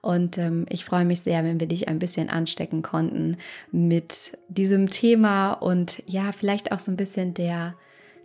[0.00, 3.36] Und ähm, ich freue mich sehr, wenn wir dich ein bisschen anstecken konnten
[3.70, 7.76] mit diesem Thema und ja, vielleicht auch so ein bisschen der,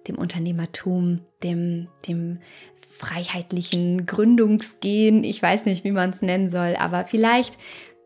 [0.07, 2.39] dem Unternehmertum, dem, dem
[2.89, 5.23] freiheitlichen Gründungsgehen.
[5.23, 7.57] Ich weiß nicht, wie man es nennen soll, aber vielleicht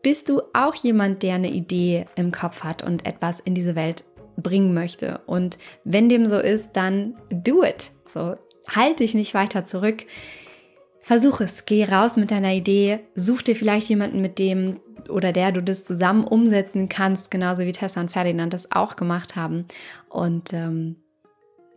[0.02, 4.04] bist du auch jemand, der eine Idee im Kopf hat und etwas in diese Welt
[4.36, 5.20] bringen möchte.
[5.26, 7.90] Und wenn dem so ist, dann do it.
[8.12, 8.36] So,
[8.68, 10.04] halt dich nicht weiter zurück.
[11.00, 15.50] Versuch es, geh raus mit deiner Idee, such dir vielleicht jemanden, mit dem oder der
[15.50, 19.66] du das zusammen umsetzen kannst, genauso wie Tessa und Ferdinand das auch gemacht haben.
[20.08, 20.96] Und ähm,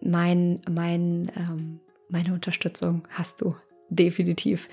[0.02, 1.80] mein, mein, ähm,
[2.10, 3.56] meine Unterstützung hast du
[3.90, 4.70] definitiv.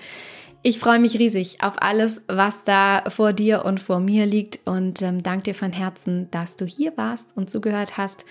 [0.61, 5.01] Ich freue mich riesig auf alles, was da vor dir und vor mir liegt und
[5.01, 8.25] ähm, danke dir von Herzen, dass du hier warst und zugehört hast.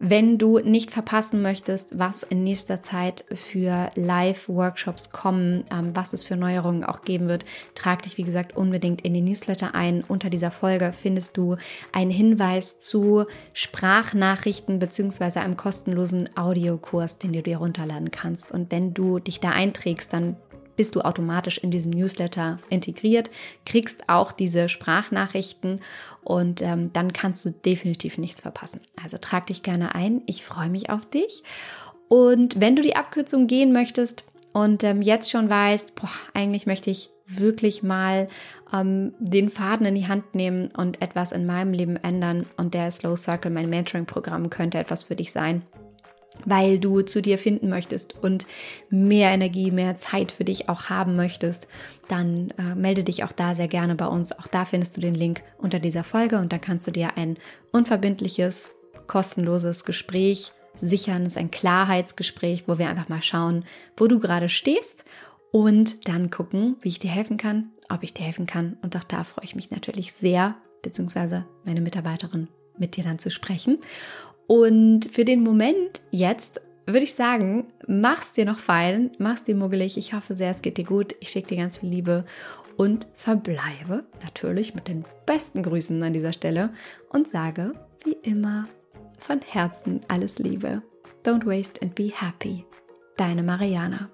[0.00, 6.22] Wenn du nicht verpassen möchtest, was in nächster Zeit für Live-Workshops kommen, ähm, was es
[6.22, 7.44] für Neuerungen auch geben wird,
[7.74, 10.04] trag dich wie gesagt unbedingt in den Newsletter ein.
[10.06, 11.56] Unter dieser Folge findest du
[11.90, 15.40] einen Hinweis zu Sprachnachrichten bzw.
[15.40, 18.52] einem kostenlosen Audiokurs, den du dir runterladen kannst.
[18.52, 20.36] Und wenn du dich da einträgst, dann
[20.78, 23.32] bist du automatisch in diesem Newsletter integriert,
[23.66, 25.80] kriegst auch diese Sprachnachrichten
[26.22, 28.80] und ähm, dann kannst du definitiv nichts verpassen.
[29.02, 30.22] Also trag dich gerne ein.
[30.26, 31.42] Ich freue mich auf dich.
[32.06, 36.90] Und wenn du die Abkürzung gehen möchtest und ähm, jetzt schon weißt, boah, eigentlich möchte
[36.90, 38.28] ich wirklich mal
[38.72, 42.88] ähm, den Faden in die Hand nehmen und etwas in meinem Leben ändern und der
[42.92, 45.62] Slow Circle, mein Mentoring-Programm, könnte etwas für dich sein
[46.44, 48.46] weil du zu dir finden möchtest und
[48.90, 51.68] mehr Energie, mehr Zeit für dich auch haben möchtest,
[52.08, 54.38] dann äh, melde dich auch da sehr gerne bei uns.
[54.38, 57.36] Auch da findest du den Link unter dieser Folge und da kannst du dir ein
[57.72, 58.72] unverbindliches,
[59.06, 61.22] kostenloses Gespräch sichern.
[61.22, 63.64] Es ist ein Klarheitsgespräch, wo wir einfach mal schauen,
[63.96, 65.04] wo du gerade stehst
[65.50, 68.76] und dann gucken, wie ich dir helfen kann, ob ich dir helfen kann.
[68.82, 73.30] Und auch da freue ich mich natürlich sehr, beziehungsweise meine Mitarbeiterin mit dir dann zu
[73.30, 73.78] sprechen.
[74.48, 79.98] Und für den Moment jetzt würde ich sagen, mach's dir noch fein, mach's dir muggelig.
[79.98, 81.14] Ich hoffe sehr, es geht dir gut.
[81.20, 82.24] Ich schicke dir ganz viel Liebe
[82.78, 86.70] und verbleibe natürlich mit den besten Grüßen an dieser Stelle
[87.10, 87.74] und sage
[88.04, 88.68] wie immer
[89.18, 90.82] von Herzen alles Liebe.
[91.24, 92.64] Don't waste and be happy.
[93.18, 94.08] Deine Mariana.